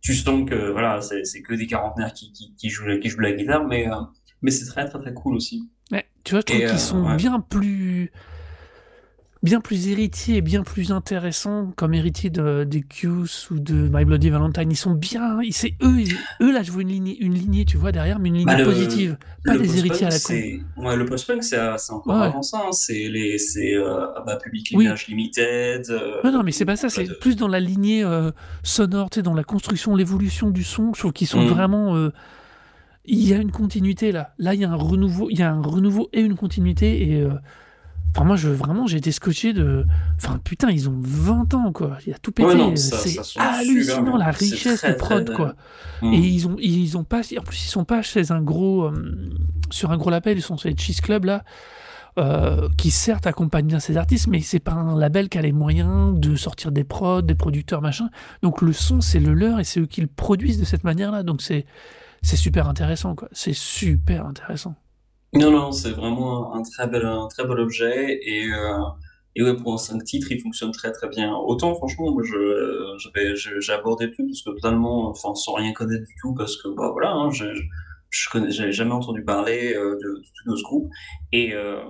[0.00, 3.20] tu sens que voilà c'est c'est que des quarantenaires qui qui qui jouent qui jouent
[3.20, 3.66] la guitare.
[3.66, 3.96] Mais euh,
[4.42, 5.68] mais c'est très très très cool aussi.
[5.90, 7.16] Ouais, tu vois, je trouve qu'ils euh, sont ouais.
[7.16, 8.12] bien plus
[9.46, 14.04] bien plus héritiers et bien plus intéressants comme héritiers de, des Qs ou de My
[14.04, 14.70] Bloody Valentine.
[14.70, 15.96] Ils sont bien, ils- c'est eux,
[16.42, 18.58] eux là, je vois une lignée, une lignée, tu vois derrière, mais une lignée Bah,
[18.58, 20.84] le- positive, pas le des post-punk, héritiers à la con.
[20.88, 22.26] ouais, le post-punk c'est euh, encore Ouais.
[22.26, 22.72] avant ça hein.
[22.72, 24.84] c'est les c'est euh, bah, Public Oui.
[24.84, 28.02] Image Limited euh, Non, non, mais c'est pas ça, c'est de- plus dans la lignée
[28.04, 28.30] euh,
[28.62, 30.92] sonore, tu sais, dans la construction, l'évolution du son.
[30.94, 31.48] Je trouve qu'ils sont Mm.
[31.48, 32.10] vraiment.
[33.08, 34.34] il y a une continuité là.
[34.38, 37.08] Là, il y a un renouveau, il y a un renouveau et une continuité.
[37.08, 37.30] Et euh,
[38.16, 39.84] enfin, moi, je vraiment, j'ai été scotché de.
[40.16, 41.98] Enfin, putain, ils ont 20 ans quoi.
[42.06, 42.54] Il a tout pété.
[42.54, 45.54] Ouais, c'est super hallucinant la richesse très, de prod très quoi.
[46.00, 46.12] Mm.
[46.14, 49.28] Et ils ont, ils ont pas, en plus ils sont pas chez un gros, euh,
[49.70, 51.44] sur un gros label, ils sont sur les Cheese Club là.
[52.18, 55.52] euh, qui certes accompagne bien ses artistes, mais c'est pas un label qui a les
[55.52, 58.08] moyens de sortir des prods, des producteurs, machin.
[58.42, 61.22] Donc le son, c'est le leur et c'est eux qui le produisent de cette manière-là.
[61.22, 61.66] Donc c'est
[62.22, 63.28] super intéressant, quoi.
[63.32, 64.74] C'est super intéressant.
[65.38, 68.78] Non, non, c'est vraiment un, très bel, un très bel objet et, euh,
[69.34, 71.34] et ouais, pour un 5 titres, il fonctionne très très bien.
[71.36, 76.04] Autant, franchement, moi, je, j'avais, j'ai abordé truc parce que totalement, enfin, sans rien connaître
[76.06, 77.44] du tout, parce que, bah voilà, hein, je,
[78.10, 80.90] je connais, j'avais jamais entendu parler euh, de, du tout de ce groupe
[81.32, 81.82] et, euh,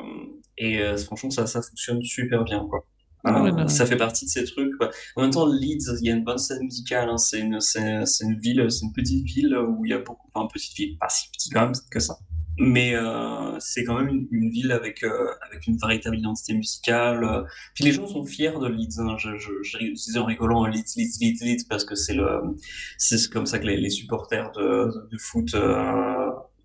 [0.59, 2.85] et euh, franchement, ça, ça fonctionne super bien, quoi.
[3.25, 4.77] Ah ouais, ça fait partie de ces trucs.
[4.79, 4.91] quoi.
[5.17, 7.09] En même temps, Leeds, il y a une bonne scène musicale.
[7.11, 7.19] hein.
[7.19, 10.29] C'est une, c'est, c'est une ville, c'est une petite ville où il y a beaucoup,
[10.33, 12.17] enfin, petite ville, pas si petite quand même que ça.
[12.59, 17.45] Mais euh, c'est quand même une, ville avec, euh, avec une véritable identité musicale.
[17.75, 18.99] Puis les gens sont fiers de Leeds.
[18.99, 19.17] Hein.
[19.19, 22.41] Je, je, je, disais en rigolant Leeds, Leeds, Leeds, Leeds, parce que c'est le,
[22.97, 25.75] c'est comme ça que les, supporters de, de foot, euh,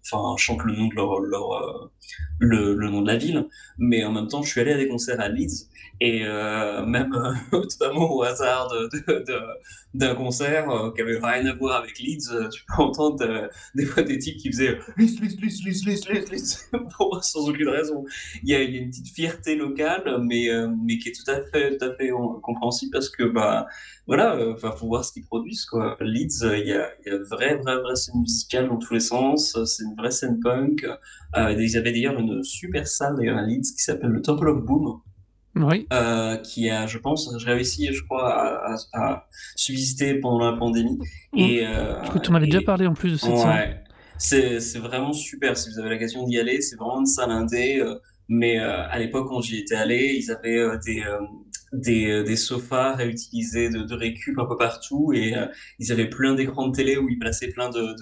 [0.03, 1.91] enfin, chantent le nom de leur, euh,
[2.39, 3.47] le, nom de la ville.
[3.77, 5.67] Mais en même temps, je suis allé à des concerts à Leeds
[6.01, 8.73] et euh, même euh, totalement au hasard
[9.93, 14.01] d'un concert euh, qui avait rien à voir avec Leeds, tu peux entendre des fois
[14.01, 16.69] des types qui faisaient Leeds, Leeds, Leeds, Leeds, Leeds, Leeds,
[17.21, 18.03] sans aucune raison.
[18.41, 20.49] Il y a, il y a une petite fierté locale, mais,
[20.83, 22.09] mais qui est tout à fait, tout à fait
[22.41, 23.67] compréhensible parce que, bah,
[24.13, 25.95] voilà, euh, enfin, faut voir ce qu'ils produisent, quoi.
[26.01, 28.99] Leeds, euh, il y a, y a vraie, vraie, vraie scène musicale dans tous les
[28.99, 30.85] sens, euh, c'est une vraie scène punk.
[31.37, 34.65] Euh, ils avaient d'ailleurs une super salle d'ailleurs à Leeds qui s'appelle le Temple of
[34.65, 34.99] Boom
[35.55, 35.87] Oui.
[35.93, 38.75] euh, qui a, je pense, réussi, je crois, à, à,
[39.13, 40.97] à subsister pendant la pandémie.
[41.37, 43.29] Et, euh, Je crois que tu en avais et- déjà parlé en plus de cette.
[43.29, 43.81] Ouais,
[44.17, 46.59] c'est c'est vraiment super si vous avez l'occasion d'y aller.
[46.61, 47.81] C'est vraiment une salle indé.
[48.27, 51.03] mais à l'époque, quand j'y étais allé, ils avaient des,
[51.73, 55.47] des, euh, des sofas réutilisés de, récup un peu partout et euh,
[55.79, 57.95] ils avaient plein d'écrans de télé où ils plaçaient plein de,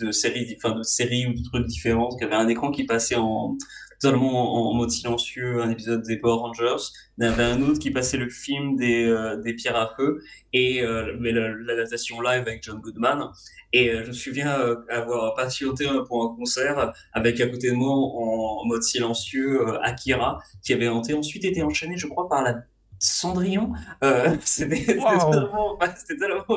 [0.00, 2.10] de, séries, enfin de séries ou de trucs différents.
[2.18, 3.56] Il y avait un écran qui passait en
[4.02, 6.82] totalement en, mode silencieux, un épisode des Power Rangers.
[7.18, 10.20] Il y avait un autre qui passait le film des, euh, des pierres à feu
[10.52, 11.16] et euh,
[11.64, 13.30] l'adaptation live avec John Goodman.
[13.72, 14.58] Et euh, je me souviens
[14.88, 20.72] avoir patienté pour un concert avec à côté de moi en, mode silencieux Akira qui
[20.72, 22.64] avait ensuite été enchaîné, je crois, par la
[23.04, 23.72] Cendrillon.
[24.04, 25.30] Euh, c'était Wow.
[25.30, 25.78] tellement,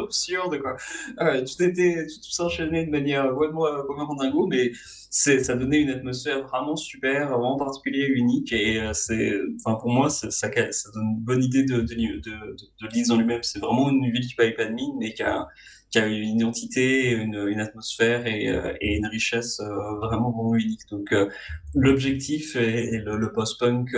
[0.03, 0.75] absurde quoi.
[1.19, 4.71] Euh, tout était tout s'enchaînait de manière complètement complètement dingo, mais
[5.09, 10.09] ça donnait une atmosphère vraiment super, vraiment particulière, unique et euh, c'est enfin pour moi
[10.09, 10.49] ça, ça
[10.93, 13.41] donne une bonne idée de de, de, de, de Leeds en lui-même.
[13.43, 15.47] C'est vraiment une ville qui paye pas de mine, mais qui a
[15.91, 20.81] qui a une identité, une, atmosphère et, euh, et une richesse euh, vraiment, unique.
[20.91, 21.29] Donc, euh,
[21.73, 23.95] l'objectif et, le, post-punk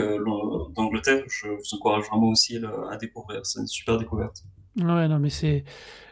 [0.75, 2.59] d'Angleterre, je vous encourage vraiment aussi
[2.91, 3.45] à, découvrir.
[3.45, 4.43] C'est une super découverte.
[4.77, 5.63] Ouais, non, mais c'est.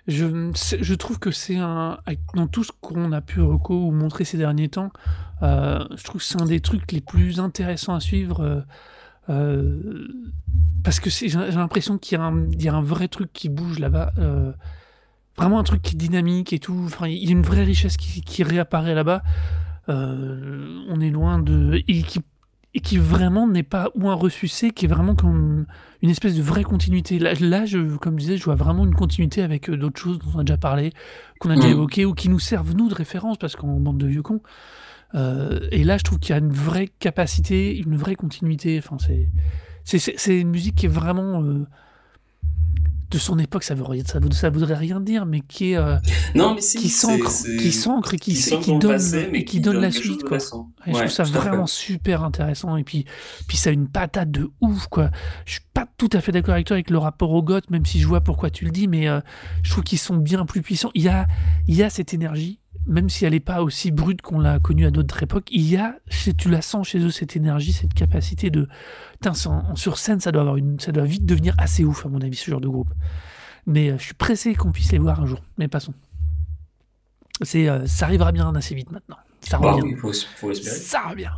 [0.08, 2.00] Je, je trouve que c'est un.
[2.36, 4.92] Dans tout ce qu'on a pu reco ou montrer ces derniers temps,
[5.42, 8.66] je trouve que c'est un des trucs les plus intéressants à suivre.
[9.28, 14.12] parce que j'ai l'impression qu'il y, y a un vrai truc qui bouge là-bas.
[15.38, 16.82] Vraiment un truc qui est dynamique et tout.
[16.86, 19.24] Enfin, il y a une vraie richesse qui, qui réapparaît là-bas.
[19.90, 21.82] Euh, on est loin de.
[21.88, 22.20] Et qui,
[22.74, 25.66] et qui vraiment n'est pas ou un ressucé, qui est vraiment comme
[26.02, 27.20] une espèce de vraie continuité.
[27.20, 30.20] Là, là je, comme je disais, je vois vraiment une continuité avec euh, d'autres choses
[30.20, 30.92] dont on a déjà parlé,
[31.40, 31.72] qu'on a déjà Mm.
[31.72, 34.42] évoquées, ou qui nous servent, nous, de référence, parce qu'en bande de vieux cons.
[35.14, 38.78] Euh, et là, je trouve qu'il y a une vraie capacité, une vraie continuité.
[38.78, 39.30] Enfin, c'est,
[39.86, 41.66] c'est, c'est, c'est une musique qui est vraiment euh,
[43.16, 43.64] de son époque.
[43.64, 45.98] Ça, veut, ça, ça voudrait rien dire, mais qui est euh,
[46.36, 48.34] Non, mais si, qui s'ancre, qui s'ancre et qui,
[48.78, 50.38] donne passé, mais et qui donne la suite, quoi.
[50.38, 52.78] je trouve ça vraiment super intéressant.
[52.78, 53.06] Et puis,
[53.48, 55.10] puis ça a une patate de ouf, quoi.
[55.46, 57.86] Je suis pas tout à fait d'accord avec toi avec le rapport au goth, même
[57.86, 59.20] si je vois pourquoi tu le dis, mais euh,
[59.64, 60.92] je trouve qu'ils sont bien plus puissants.
[60.94, 61.26] Il y a,
[61.68, 64.86] il y a cette énergie, même si elle n'est pas aussi brute qu'on l'a connue
[64.86, 65.48] à d'autres époques.
[65.52, 65.96] Il y a,
[66.38, 68.68] tu la sens chez eux, cette énergie, cette capacité de.
[69.14, 72.10] Putain, en- sur scène, ça doit, avoir une, ça doit vite devenir assez ouf, à
[72.10, 72.94] mon avis, ce genre de groupe.
[73.66, 75.42] Mais euh, je suis pressé qu'on puisse les voir un jour.
[75.58, 75.94] Mais passons.
[77.42, 79.18] C'est, euh, ça arrivera bien assez vite maintenant.
[79.42, 79.84] Ça Bah revient.
[79.94, 80.76] oui, faut, faut espérer.
[80.76, 81.32] Ça revient.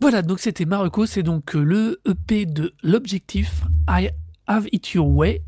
[0.00, 4.08] Voilà, donc c'était Marocco, c'est donc euh, le EP de l'objectif I
[4.46, 5.42] Have It Your Way.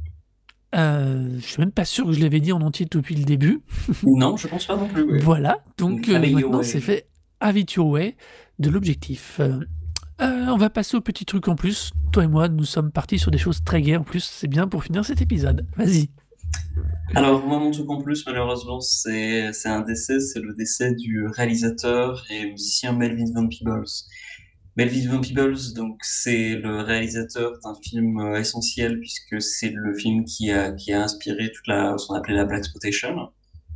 [0.75, 3.61] Euh, je suis même pas sûr que je l'avais dit en entier depuis le début.
[4.05, 5.03] Non, je pense pas non plus.
[5.03, 5.19] ouais.
[5.19, 7.07] Voilà, donc euh, maintenant c'est fait
[7.41, 8.17] Have It Your Way
[8.59, 9.39] de l'objectif.
[9.41, 9.61] Euh,
[10.21, 11.91] euh, on va passer au petit truc en plus.
[12.13, 14.23] Toi et moi, nous sommes partis sur des choses très gaies en plus.
[14.23, 15.67] C'est bien pour finir cet épisode.
[15.77, 16.11] Vas-y.
[17.15, 20.21] Alors, moi, mon truc en plus, malheureusement, c'est c'est un décès.
[20.21, 23.85] C'est le décès du réalisateur et musicien Melvin Van Peebles.
[24.77, 30.51] Melvin Peebles, donc, c'est le réalisateur d'un film euh, essentiel puisque c'est le film qui
[30.51, 33.31] a, qui a inspiré toute la, ce qu'on appelait la Black Exploitation.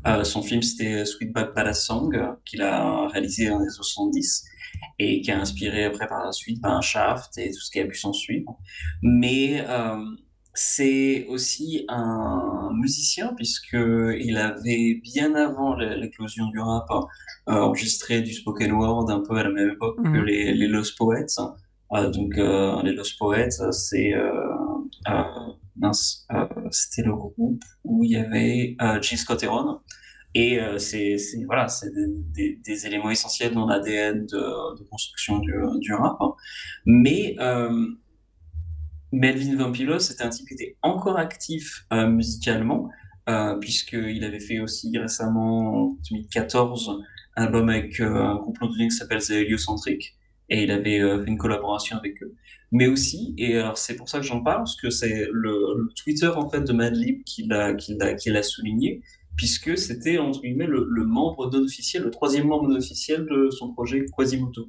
[0.06, 4.44] Euh, son film, c'était Sweet Back Badass Song, qu'il a réalisé en les 70.
[4.98, 7.84] et qui a inspiré après par la suite ben, Shaft et tout ce qui a
[7.86, 8.58] pu s'en suivre.
[9.02, 9.96] Mais euh,
[10.58, 13.76] c'est aussi un musicien puisque
[14.28, 19.44] il avait bien avant l'éclosion du rap euh, enregistré du spoken word un peu à
[19.44, 20.24] la même époque que Mhm.
[20.24, 21.26] les, les Lost Poets.
[21.92, 24.12] Euh, donc euh, les Lost Poets, c'est
[26.70, 28.76] c'était le groupe où il y avait
[29.16, 29.80] Scott Heron.
[30.34, 35.52] Et euh, c'est voilà, des, des- des éléments essentiels dans l'ADN de, de construction du,
[35.80, 36.18] du rap.
[36.84, 37.70] Mais euh,
[39.12, 42.90] Melvin Peebles, c'était un type qui était encore actif euh, musicalement,
[43.28, 46.98] euh, puisqu'il avait fait aussi récemment, en 2014,
[47.36, 50.16] un album avec euh, un groupe londonien qui s'appelle The Heliocentric,
[50.48, 52.34] et il avait fait une collaboration avec eux.
[52.72, 56.48] Mais aussi, et c'est pour ça que j'en parle, parce que c'est le, Twitter en
[56.48, 59.02] fait de Madlib qui l'a qui l'a qui l'a souligné,
[59.36, 63.50] puisque c'était entre guillemets le, le membre non officiel, le troisième membre non officiel de
[63.50, 64.68] son projet Quasimoto.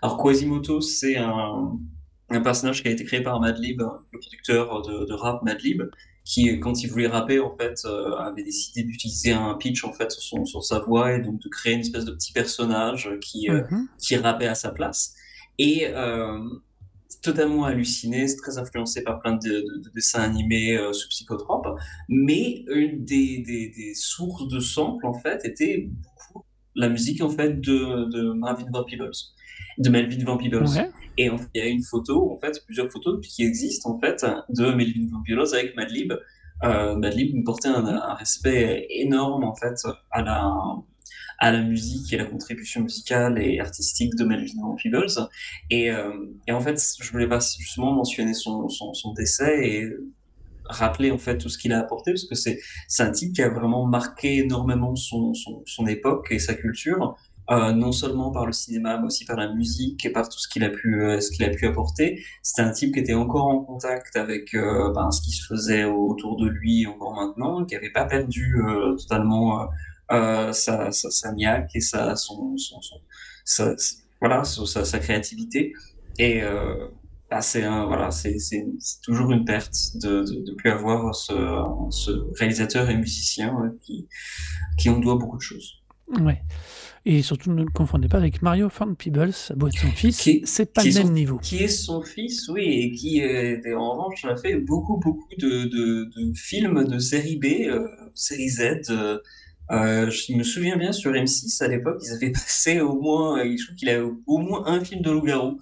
[0.00, 1.78] Alors Quasimoto, c'est un
[2.30, 3.80] un personnage qui a été créé par Madlib,
[4.12, 5.82] le producteur de, de rap Madlib,
[6.24, 10.10] qui, quand il voulait rapper, en fait, euh, avait décidé d'utiliser un pitch, en fait,
[10.12, 13.48] sur, son, sur sa voix et donc de créer une espèce de petit personnage qui,
[13.50, 13.88] euh, Mhm.
[13.98, 15.14] qui rappait à sa place.
[15.58, 16.38] Et euh,
[17.22, 21.66] totalement halluciné, c'est très influencé par plein de, de- de dessins animés sous psychotrope,
[22.08, 26.44] mais une des, des, des sources de samples, en fait, était beaucoup
[26.76, 29.10] la musique, en fait, de, de Marvin Van Peebles,
[29.78, 30.64] de Melvin Van Peebles.
[30.68, 30.90] Ouais.
[31.20, 34.72] Et il y a une photo, en fait, plusieurs photos qui existent, en fait, de
[34.72, 36.14] Melvin Van Peebles avec Madlib.
[36.64, 39.74] Euh, Madlib portait un, respect énorme, en fait,
[40.10, 40.50] à la,
[41.38, 45.28] à la musique et la contribution musicale et artistique de Melvin Van Peebles.
[45.68, 46.10] Et, euh,
[46.46, 49.90] et en fait, je voulais pas justement mentionner son, son, décès et
[50.64, 52.60] rappeler en fait tout ce qu'il a apporté parce que c'est
[53.00, 57.18] un type qui a vraiment marqué énormément son, son époque et sa culture
[57.50, 60.48] euh, non seulement par le cinéma mais aussi par la musique et par tout ce
[60.48, 63.46] qu'il a pu euh, ce qu'il a pu apporter c'était un type qui était encore
[63.46, 67.74] en contact avec euh, ben, ce qui se faisait autour de lui encore maintenant qui
[67.74, 68.56] avait pas perdu
[68.98, 69.68] totalement
[70.10, 72.14] sa, sa, niaque et sa
[75.00, 75.72] créativité
[76.18, 76.42] et
[77.30, 77.64] bah, c'est
[79.02, 81.32] toujours une perte de, de plus avoir ce,
[81.90, 84.08] ce réalisateur et musicien ouais, qui,
[84.78, 85.80] qui on doit beaucoup de choses.
[86.20, 86.42] Ouais.
[87.06, 90.42] Et surtout, ne le confondez pas avec Mario Van Peebles, doit être son fils, Qui-
[90.44, 91.38] c'est pas le même son- niveau.
[91.38, 95.64] Qui est son fils, oui, et qui euh, en revanche a fait beaucoup, beaucoup de,
[95.64, 98.90] de, de films de série B, euh, série Z.
[98.90, 103.64] euh, je me souviens bien sur M6 à l'époque, ils avaient passé au moins, je
[103.64, 105.58] trouve qu'il a au moins un film de loup-garou.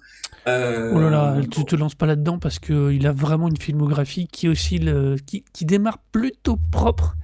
[0.47, 4.27] Euh, Oh là là, tu te lances pas là-dedans parce qu'il a vraiment une filmographie
[4.27, 7.15] qui aussi le, qui, qui démarre plutôt propre,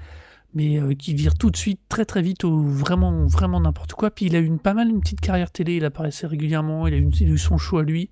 [0.55, 4.09] mais euh, qui vire tout de suite très très vite au vraiment vraiment n'importe quoi.
[4.09, 6.93] Puis il a eu une, pas mal une petite carrière télé, il apparaissait régulièrement, il
[6.93, 8.09] a eu, une- il a eu son show à lui.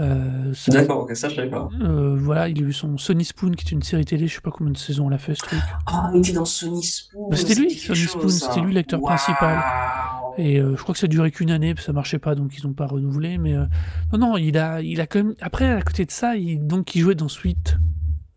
[0.00, 1.68] Euh, D'accord, ok, ça je savais pas.
[1.82, 4.40] euh, voilà, il a eu son Sonny Spoon qui est une série télé, je sais
[4.40, 5.58] pas combien de saisons elle a fait ce truc.
[5.86, 7.28] Ah, il était dans Sonny Spoon.
[7.30, 9.62] Bah, c'était lui, chose, Spoon, c'était lui l'acteur principal.
[10.38, 12.56] Et euh, je crois que ça a duré qu'une année, puis ça marchait pas, donc
[12.58, 13.36] ils n'ont pas renouvelé.
[13.36, 13.52] Mais
[14.12, 15.34] non, non, il a, il a quand même.
[15.42, 17.76] Après, à côté de ça, il, donc il jouait dans Sweet,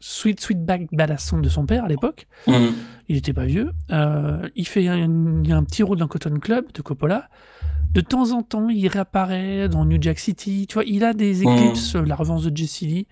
[0.08, 2.28] Sweet, Sweetback Badass Song de son père à l'époque.
[2.45, 2.74] Mhm.
[3.10, 3.72] Il était pas vieux.
[3.91, 7.28] Euh, il fait un, il y a un petit rôle dans Cotton Club de Coppola.
[7.91, 10.68] De temps en temps, il réapparaît dans New Jack City.
[10.70, 13.08] Tu vois, il a des éclipses, euh, La Revanche de Jesse Lee,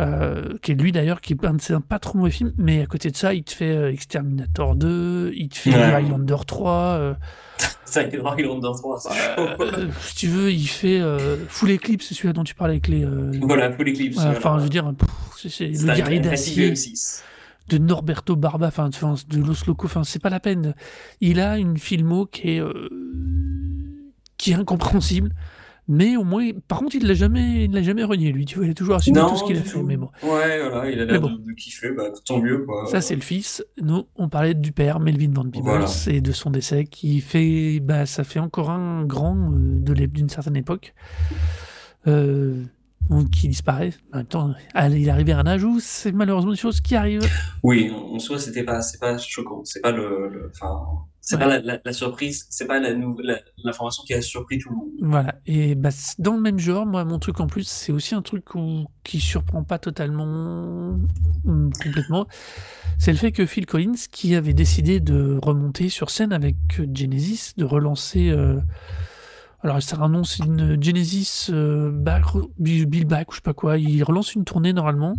[0.00, 2.52] euh, qui est lui d'ailleurs, qui est un de ses pas trop mauvais films.
[2.56, 5.82] Mais à côté de ça, il te fait euh, Exterminator 2, il te fait Ouais.
[5.82, 6.72] Highlander 3.
[6.72, 7.14] euh,
[7.84, 9.48] Ça, dans 3, c'est chaud.
[9.60, 12.88] euh, si tu veux, il fait euh, Full Eclipse, c'est celui-là dont tu parlais avec
[12.88, 13.04] les.
[13.04, 14.18] euh, Voilà, Full Eclipse.
[14.18, 14.58] Enfin, voilà.
[14.58, 14.92] je veux dire,
[15.36, 17.20] c'est le guerrier d'acier de M6.
[17.68, 18.88] de Norberto Barba, enfin,
[19.28, 20.74] de Los Locos, enfin, c'est pas la peine.
[21.20, 22.88] Il a une filmo qui est, euh,
[24.38, 25.32] qui est incompréhensible,
[25.94, 28.64] mais au moins, par contre, il l'a jamais, il l'a jamais renié, lui, tu vois,
[28.66, 29.82] il a toujours assumé tout ce qu'il a fait, tout.
[29.82, 30.08] mais bon.
[30.22, 31.30] Ouais, voilà, il a l'air bon.
[31.32, 32.86] de, de kiffer, bah, tant mieux, quoi.
[32.86, 33.62] Ça, c'est le fils.
[33.80, 35.86] Nous, on parlait du père, Melvin Van Peebles, Voilà.
[36.08, 40.28] et de son décès, qui fait, bah, ça fait encore un grand euh, de d'une
[40.30, 40.94] certaine époque,
[42.06, 42.64] euh,
[43.30, 43.92] qui disparaît.
[44.12, 46.94] En même temps, il est arrivé à un âge où c'est malheureusement des choses qui
[46.94, 47.28] arrivent.
[47.62, 49.62] Oui, en soi, c'était pas, c'est pas choquant.
[49.64, 50.80] C'est pas le, le- enfin,
[51.20, 51.40] c'est Ouais.
[51.42, 52.94] pas la, la, la surprise, c'est pas la-
[53.64, 54.88] l'information qui a surpris tout le monde.
[55.02, 58.22] Voilà, et bah, dans le même genre, moi, mon truc en plus, c'est aussi un
[58.22, 60.98] truc où- qui surprend pas totalement,
[61.46, 62.26] hum, complètement.
[62.98, 66.56] C'est le fait que Phil Collins, qui avait décidé de remonter sur scène avec
[66.94, 68.30] Genesis, de relancer.
[68.30, 68.58] euh,
[69.62, 72.24] alors, nom, c'est une Genesis euh, Back-
[72.58, 73.78] Bill Back ou je sais pas quoi.
[73.78, 75.14] Il relance une tournée normalement.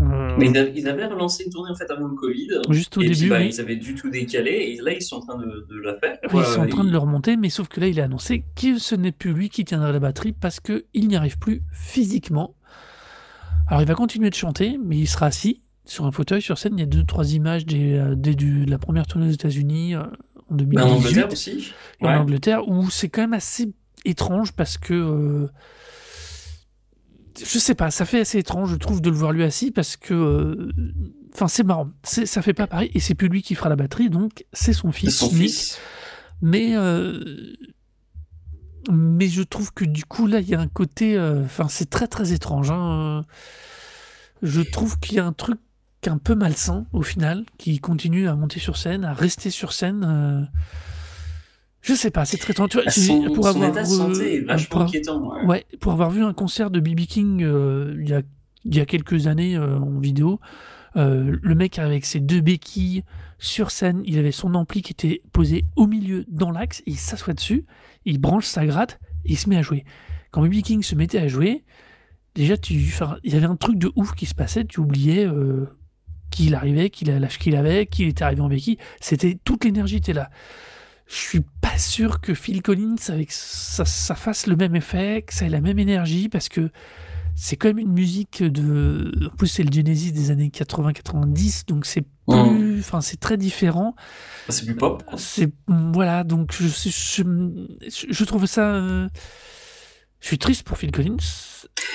[0.00, 0.46] Euh, Mais
[0.76, 2.46] ils avaient, relancé une tournée en fait avant le Covid.
[2.70, 3.48] Juste au et puis, début, bah, oui.
[3.52, 6.18] ils avaient du tout décalé et là ils sont en train de, de la faire.
[6.32, 8.44] Oui, ils sont en train de le remonter, mais sauf que là, il a annoncé
[8.54, 12.54] que ce n'est plus lui qui tiendra la batterie parce qu'il n'y arrive plus physiquement.
[13.66, 16.74] Alors, il va continuer de chanter, mais il sera assis sur un fauteuil sur scène.
[16.76, 19.32] Il y a deux, trois images des, euh, des- du- de la première tournée aux
[19.32, 19.94] États-Unis
[20.50, 21.72] en Bah, 2018 en Angleterre aussi.
[22.00, 22.20] en.
[22.20, 23.72] Angleterre, où c'est quand même assez
[24.04, 24.94] étrange parce que.
[24.94, 25.48] euh,
[27.38, 29.96] je sais pas, ça fait assez étrange, je trouve, de le voir lui assis parce
[29.96, 30.14] que.
[30.14, 30.72] euh,
[31.34, 31.90] Enfin, c'est marrant.
[32.02, 32.90] Ça fait pas pareil.
[32.94, 35.14] Et c'est plus lui qui fera la batterie, donc c'est son fils.
[35.18, 35.36] son Nick.
[35.50, 35.78] fils.
[36.40, 37.52] Mais, euh,
[38.90, 41.20] mais je trouve que du coup, là, il y a un côté.
[41.20, 42.70] Enfin, c'est très très étrange.
[42.70, 43.24] hein.
[44.42, 45.58] Je trouve qu'il y a un truc
[46.06, 50.04] un peu malsain au final, qui continue à monter sur scène, à rester sur scène.
[50.04, 50.42] euh,
[51.80, 52.52] Je sais pas, c'est très
[52.90, 55.28] j'ai- Son, pour son avoir, état de santé est vachement pour- inquiétant.
[55.28, 55.44] ouais.
[55.46, 58.22] Ouais, pour avoir vu un concert de BB King euh, il y, a,
[58.64, 60.40] il y a quelques années euh, en vidéo,
[60.94, 63.04] le mec avec ses deux béquilles
[63.38, 67.34] sur scène, il avait son ampli qui était posé au milieu dans l'axe, il s'assoit
[67.34, 67.64] dessus,
[68.04, 69.84] il branche sa gratte et il se met à jouer.
[70.32, 71.64] Quand BB King se mettait à jouer,
[72.34, 75.66] déjà tu, il y avait un truc de ouf qui se passait, tu oubliais euh,
[76.38, 79.64] qui il arrivait, qu'il a l'âge qu'il avait, qu'il était arrivé en béquille, c'était toute
[79.64, 80.30] l'énergie était là.
[81.08, 85.34] Je suis pas sûr que Phil Collins avec ça, ça fasse le même effet, que
[85.34, 86.70] ça ait la même énergie parce que
[87.34, 89.10] c'est quand même une musique de.
[89.32, 92.80] En plus, c'est le Genesis des années 80-90, donc c'est plus.
[92.80, 93.94] Enfin, c'est très différent.
[94.48, 95.02] C'est plus pop.
[95.06, 95.18] quoi.
[95.18, 95.48] C'est.
[95.66, 97.22] Voilà, donc je, je,
[97.88, 98.74] je, je trouve ça.
[98.74, 99.08] euh,
[100.20, 101.16] Je suis triste pour Phil Collins,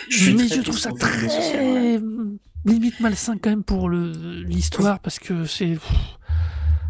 [0.09, 1.99] Je mais je trouve ça très.
[2.65, 5.77] Limite malsain quand même pour l'histoire parce que c'est.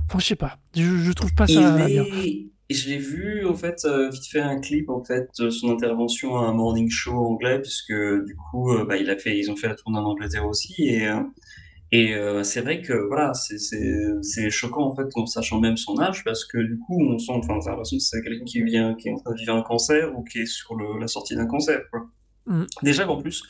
[0.07, 0.57] Enfin, je sais pas.
[0.75, 2.05] Je, je trouve pas ça bien.
[2.05, 5.49] est- et je l'ai vu, en fait, euh, vite fait un clip, en fait, de
[5.49, 9.37] son intervention à un morning show anglais, puisque du coup, euh, bah, il a fait,
[9.37, 11.21] ils ont fait la tournée en Angleterre aussi, et, euh,
[11.91, 16.45] et c'est vrai que, voilà, c'est, choquant, en fait, en sachant même son âge, parce
[16.45, 19.17] que du coup, on sent, enfin, l'impression que c'est quelqu'un qui vient, qui est en
[19.17, 22.07] train de vivre un cancer, ou qui est sur le, la sortie d'un cancer, quoi.
[22.47, 22.63] Mm.
[22.81, 23.43] Déjà, en plus,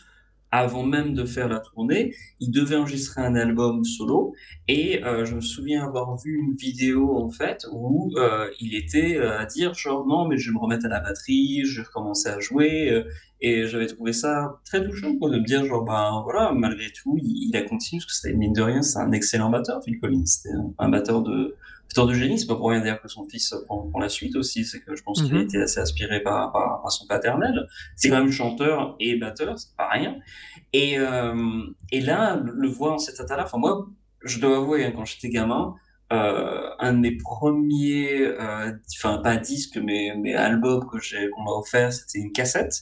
[0.54, 4.36] avant même de faire la tournée, il devait enregistrer un album solo,
[4.68, 9.18] et euh, je me souviens avoir vu une vidéo en fait où euh, il était
[9.18, 11.88] euh, à dire genre non mais je vais me remettre à la batterie, je vais
[11.88, 13.04] recommencer à jouer
[13.44, 17.18] et j'avais trouvé ça très touchant quoi de me dire genre ben voilà malgré tout
[17.22, 20.00] il, il a continué parce que c'était mine de rien c'est un excellent batteur Phil
[20.00, 21.56] Collins c'était un, un batteur de
[21.90, 24.36] batteur de génie c'est pas pour rien dire que son fils prend, prend la suite
[24.36, 25.44] aussi c'est que je pense qu'il a Mhm.
[25.46, 29.76] été assez aspiré par, par, par son paternel c'est quand même chanteur et batteur c'est
[29.76, 30.16] pas rien
[30.72, 31.36] et, euh,
[31.92, 33.88] et là le, le voir en cet état-là enfin moi
[34.26, 35.76] je dois avouer, hein, quand j'étais gamin,
[36.14, 41.44] euh, un de mes premiers, euh, enfin pas disques, mais, mais albums que j'ai, qu'on
[41.44, 42.74] m'a offert, c'était une cassette.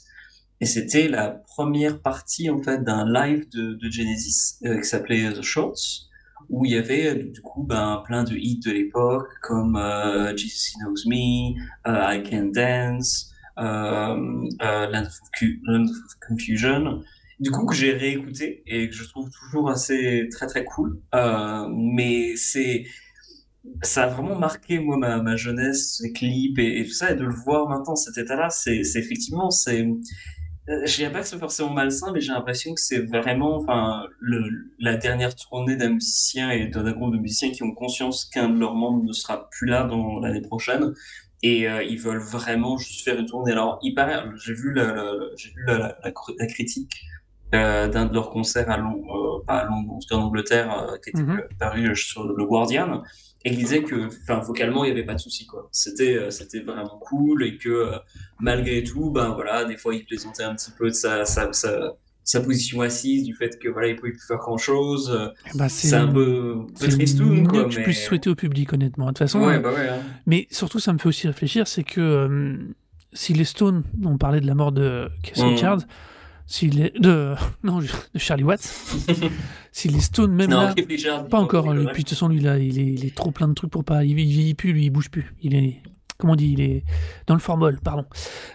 [0.61, 5.41] Et c'était la première partie, en fait, d'un live de, Genesis, euh, qui s'appelait The
[5.41, 6.07] Shorts,
[6.49, 10.35] où il y avait, euh, du coup, ben, plein de hits de l'époque, comme, euh,
[10.37, 11.57] Jesus Knows Me,
[11.87, 17.01] euh, I Can Dance, euh, euh, Land, of Confusion
[17.41, 21.01] du coup que j'ai réécouté et que je trouve toujours assez très très cool.
[21.15, 22.85] Euh, mais c'est
[23.83, 27.23] ça a vraiment marqué moi ma, jeunesse ces clips et, et tout ça et de
[27.23, 29.93] le voir maintenant cet état là c'est effectivement c'est euh,
[30.85, 34.39] je dirais pas que c'est forcément malsain mais j'ai l'impression que c'est vraiment enfin le
[34.79, 38.59] la dernière tournée d'un musicien et d'un groupe de musiciens qui ont conscience qu'un de
[38.59, 40.93] leurs membres ne sera plus là dans l'année prochaine.
[41.43, 43.51] Et euh, ils veulent vraiment juste faire une tournée.
[43.51, 44.93] Alors il paraît j'ai vu la,
[46.03, 46.93] vu critique
[47.55, 51.09] euh, d'un de leurs concerts à Londres, euh, pas à Londres, en Angleterre, euh, qui
[51.09, 51.39] était Mhm.
[51.39, 53.01] euh, paru euh, sur le Guardian,
[53.43, 55.67] et il disait que, enfin, vocalement, il n'y avait pas de souci, quoi.
[55.71, 57.97] C'était, euh, c'était vraiment cool, et que, euh,
[58.39, 61.93] malgré tout, ben voilà, des fois, il plaisantait un petit peu de sa, sa, sa,
[62.23, 65.33] sa position assise, du fait que, voilà, il pouvait plus faire grand chose.
[65.53, 67.83] Eh ben, C'est un peu, peu tristoun, quoi, que je mais...
[67.83, 69.05] puisse souhaiter au public, honnêtement.
[69.07, 69.99] De toute façon, Ouais, bah ouais, hein.
[70.27, 72.57] mais surtout, ça me fait aussi réfléchir, c'est que euh,
[73.13, 75.47] si les Stones, on parlait de la mort de Keith Mm.
[75.49, 75.79] Richards,
[76.47, 77.87] si les, de, non, de
[78.19, 78.61] Charlie Watts,
[79.71, 80.73] si les Stones, même Non,
[81.05, 83.15] là, pas encore, il- lui, puis de toute façon, lui, là, il est, il est
[83.15, 85.55] trop plein de trucs pour pas, il, il vieillit plus, lui, il bouge plus, il
[85.55, 85.81] est,
[86.17, 86.83] comment on dit, il est
[87.25, 88.05] dans le formol, pardon.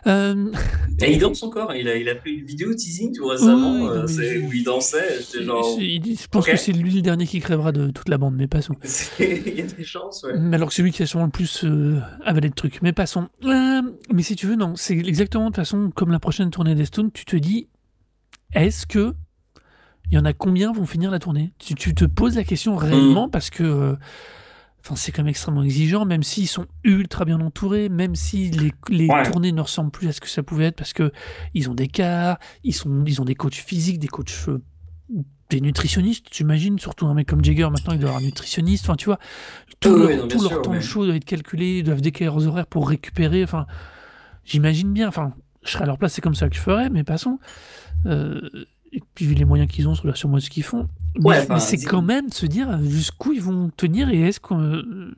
[0.07, 0.53] Euh,
[1.03, 4.07] Et il danse encore, il a, il a fait une vidéo teasing tout récemment, euh,
[4.07, 5.77] où il dansait, genre...
[5.81, 8.77] je pense que c'est lui le dernier qui crèvera de toute la bande, mais passons.
[9.19, 10.39] Il y a des chances, ouais.
[10.39, 12.83] Mais alors que c'est lui qui a sûrement le plus euh, avalé de trucs.
[12.83, 13.29] Mais passons.
[13.45, 13.83] Euh,
[14.13, 16.85] mais si tu veux, non, c'est exactement de toute façon comme la prochaine tournée des
[16.85, 17.11] Stones.
[17.13, 17.69] Tu te dis,
[18.52, 19.14] est-ce que
[20.10, 21.52] il y en a combien vont finir la tournée?
[21.59, 23.97] Tu, tu te poses la question réellement parce que euh,
[24.81, 28.73] enfin, c'est quand même extrêmement exigeant, même s'ils sont ultra bien entourés, même si les,
[28.89, 29.23] les Ouais.
[29.24, 31.10] tournées ne ressemblent plus à ce que ça pouvait être parce que
[31.55, 34.62] ils ont des cars, ils, sont, ils ont des coachs physiques, des coachs euh,
[35.51, 38.85] des nutritionnistes, tu imagines, surtout un mec comme Jagger, maintenant il doit avoir un nutritionniste,
[38.85, 39.18] enfin tu vois,
[39.81, 41.24] tout Oui, leur, oui, non, bien tout leur sûr, temps mais- de show doit être
[41.24, 43.66] calculé, ils doivent décaler leurs horaires pour récupérer, enfin,
[44.44, 45.35] j'imagine bien, enfin,
[45.67, 47.39] je serais à leur place, c'est comme ça que je ferais, mais passons.
[48.07, 48.41] Euh,
[48.93, 50.89] et puis vu les moyens qu'ils ont, sur sur moi ce qu'ils font.
[51.19, 54.09] Mais, Ouais, mais enfin, c'est c'est- quand même de se dire jusqu'où ils vont tenir
[54.11, 54.61] et est-ce qu'on.
[54.61, 55.15] euh,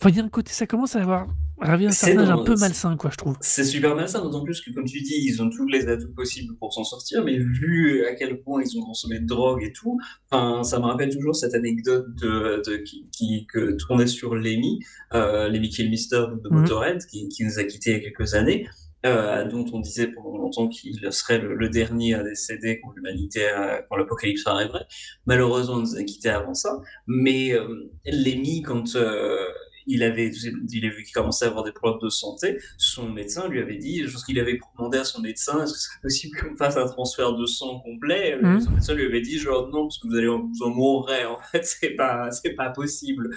[0.00, 1.28] Enfin, il y a un côté, ça commence à avoir
[1.60, 3.36] arrivé à un certain âge un peu malsain, quoi, je trouve.
[3.40, 6.56] C'est super malsain, d'autant plus que, comme tu dis, ils ont tous les atouts possibles
[6.56, 9.96] pour s'en sortir, mais vu à quel point ils ont consommé de drogue et tout,
[10.32, 14.80] ça me rappelle toujours cette anecdote de, de- qui, qui- que tournait sur Lemmy,
[15.14, 16.62] euh, Lemmy Kilmister de Mhm.
[16.62, 18.66] Motorhead, qui, qui nous a quittés il y a quelques années,
[19.04, 23.48] euh, dont on disait pendant longtemps qu'il serait le, le dernier à décéder quand l'humanité,
[23.88, 24.86] quand l'apocalypse arriverait.
[25.26, 29.46] Malheureusement, il nous a quittés avant ça, mais euh, Lemmy, quand euh,
[29.86, 30.30] il avait,
[30.70, 33.76] il a vu qu'il commençait à avoir des problèmes de santé, son médecin lui avait
[33.76, 36.86] dit, lorsqu'il avait demandé à son médecin, est-ce que ce serait possible qu'on fasse un
[36.86, 38.38] transfert de sang complet?
[38.42, 38.60] Mhm.
[38.60, 41.38] Son médecin lui avait dit, genre, non, parce que vous allez, vous en mourrez, en
[41.50, 43.30] fait, c'est pas, c'est pas possible.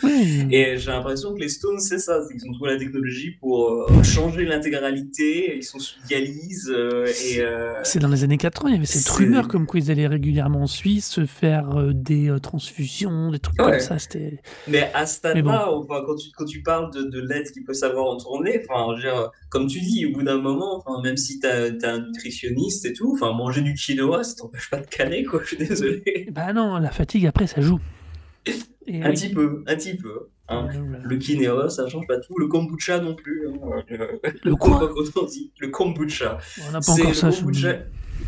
[0.51, 3.69] Et j'ai l'impression que les Stones, c'est ça, c'est qu'ils ont trouvé la technologie pour
[3.89, 8.69] euh, changer l'intégralité, ils sont sous dialyse, euh, et, euh, C'est dans les années 80,
[8.69, 11.93] il y avait cette c'est- rumeur comme quoi ils allaient régulièrement en Suisse se faire
[11.93, 13.72] des transfusions, des trucs Ouais.
[13.72, 13.99] comme ça.
[13.99, 14.41] C'était.
[14.67, 17.74] Mais à ce stade-là, enfin, quand, tu, quand tu parles de, de l'aide qu'il peut
[17.74, 18.94] savoir en tournée, enfin,
[19.49, 22.94] comme tu dis, au bout d'un moment, enfin, même si tu as, un nutritionniste et
[22.94, 26.28] tout, enfin, manger du quinoa, ça t'empêche pas de canner, quoi, je suis désolé.
[26.32, 27.80] Bah non, la fatigue après ça joue.
[28.88, 29.14] Et Un oui.
[29.16, 30.30] petit peu, un petit peu.
[30.49, 30.68] hein.
[30.72, 31.03] Voilà.
[31.03, 32.38] Le quinoa, ça change pas tout.
[32.38, 33.48] Le kombucha non plus.
[33.48, 33.82] hein.
[33.90, 34.91] Le, Le quoi
[35.60, 36.38] le kombucha.
[36.68, 37.32] On n'a pas encore ça.
[37.32, 37.78] kombucha.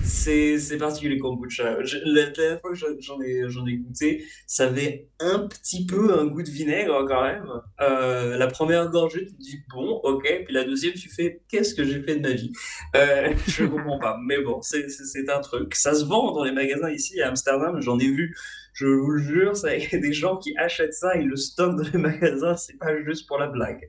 [0.07, 1.83] C'est c'est particulier le kombucha.
[1.83, 6.17] Je- la dernière fois que j'en- ai, j'en ai goûté, ça avait un petit peu
[6.17, 7.45] un goût de vinaigre quand même.
[7.81, 10.43] Euh, la première gorgée, tu te dis bon, ok.
[10.45, 12.51] Puis la deuxième, tu fais qu'est-ce que j'ai fait de ma vie?
[12.95, 14.17] Euh, Je comprends pas.
[14.25, 14.85] Mais bon, c'est
[15.29, 15.75] un truc.
[15.75, 17.81] Ça se vend dans les magasins ici à Amsterdam.
[17.81, 18.35] J'en ai vu.
[18.73, 21.35] Je vous le jure, ça- il y a des gens qui achètent ça, ils le
[21.35, 22.55] stockent dans les magasins.
[22.55, 23.81] C'est pas juste pour la blague.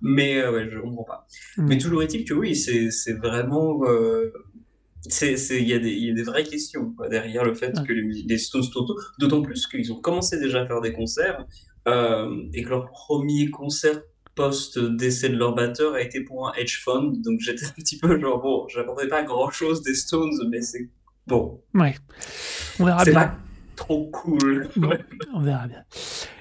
[0.00, 1.26] Mais euh, ouais, je comprends pas.
[1.56, 1.66] Mm.
[1.68, 3.80] Mais toujours est-il que oui, c'est c'est vraiment.
[3.84, 4.32] euh,
[5.06, 7.86] il y, a des- y a des vraies questions quoi, derrière le fait Ouais.
[7.86, 11.44] que les, les Stones Toto, d'autant plus qu'ils ont commencé déjà à faire des concerts
[11.86, 14.00] euh, et que leur premier concert
[14.34, 17.12] post-décès de leur batteur a été pour un hedge fund.
[17.24, 20.88] Donc j'étais un petit peu genre, bon, j'attendais pas grand-chose des Stones, mais c'est
[21.26, 21.94] bon, Ouais.
[22.80, 23.20] On verra c'est bien.
[23.20, 23.36] pas
[23.76, 24.68] trop cool.
[24.76, 24.90] Bon,
[25.34, 25.82] on verra bien.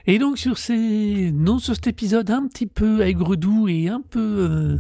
[0.06, 4.20] Et donc sur ces non sur cet épisode un petit peu aigre-doux et un peu
[4.20, 4.78] euh,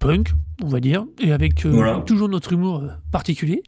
[0.00, 0.32] punk,
[0.64, 2.02] on va dire, et avec euh, Voilà.
[2.06, 3.62] toujours notre humour euh, particulier,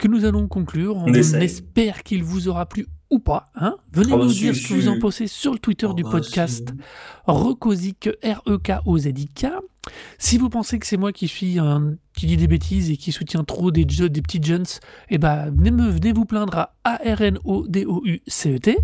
[0.00, 0.96] que nous allons conclure.
[0.96, 3.46] On, espère qu'il vous aura plu ou pas.
[3.54, 5.94] Hein Venez Oh, nous si, dire ce que vous en pensez sur le Twitter Oh,
[5.94, 6.76] du bah, podcast si.
[7.26, 9.46] Recosic, R-E-K-O-Z-I-K.
[10.18, 13.12] Si vous pensez que c'est moi qui suis un, qui dit des bêtises et qui
[13.12, 14.64] soutient trop des, des petits jeunes,
[15.10, 18.78] eh ben, venez, me, venez vous plaindre à A-R-N-O-D-O-U-C-E-T.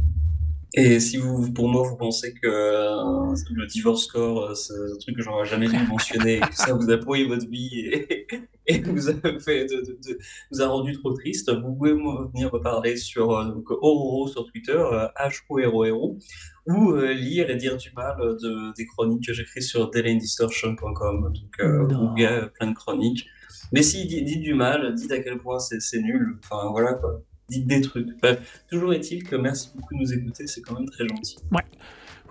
[0.75, 4.97] Et si vous, pour moi, vous pensez que euh, le divorce score, euh, c'est un
[5.01, 8.27] truc que j'aurais jamais dû mentionner, et que ça vous a pourri votre vie et,
[8.69, 10.19] et vous a fait, de, de- de-
[10.53, 14.45] vous a rendu trop triste, vous pouvez venir me parler sur euh, donc, Ororo sur
[14.47, 16.19] Twitter, euh, H-O-R-O-R-O,
[16.67, 21.33] ou euh, lire et dire du mal de, des chroniques que j'écris sur dailyindistortion.com.
[21.35, 22.13] Donc, euh, Non.
[22.13, 23.27] où il y a plein de chroniques.
[23.73, 27.21] Mais si, dites, dites du mal, dites à quel point c'est nul, enfin voilà quoi.
[27.51, 28.19] Dites des trucs.
[28.23, 31.37] Bref, toujours est-il que merci beaucoup de nous écouter, c'est quand même très gentil.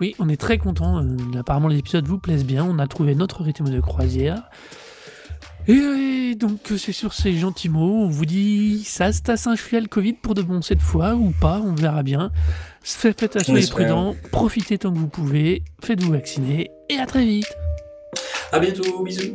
[0.00, 1.04] Oui, on est très content.
[1.38, 2.64] apparemment, les épisodes vous plaisent bien.
[2.64, 4.48] On a trouvé notre rythme de croisière.
[5.68, 8.04] Et, euh, donc, euh, c'est sur ces gentils mots.
[8.04, 11.32] On vous dit ça se tasse un le Covid pour de bon cette fois ou
[11.38, 11.60] pas.
[11.62, 12.32] On verra bien.
[12.82, 13.76] Faites attention, soyez espère.
[13.76, 14.16] prudents.
[14.32, 15.62] Profitez tant que vous pouvez.
[15.84, 16.70] Faites-vous vacciner.
[16.88, 17.54] Et à très vite.
[18.52, 19.34] À bientôt, bisous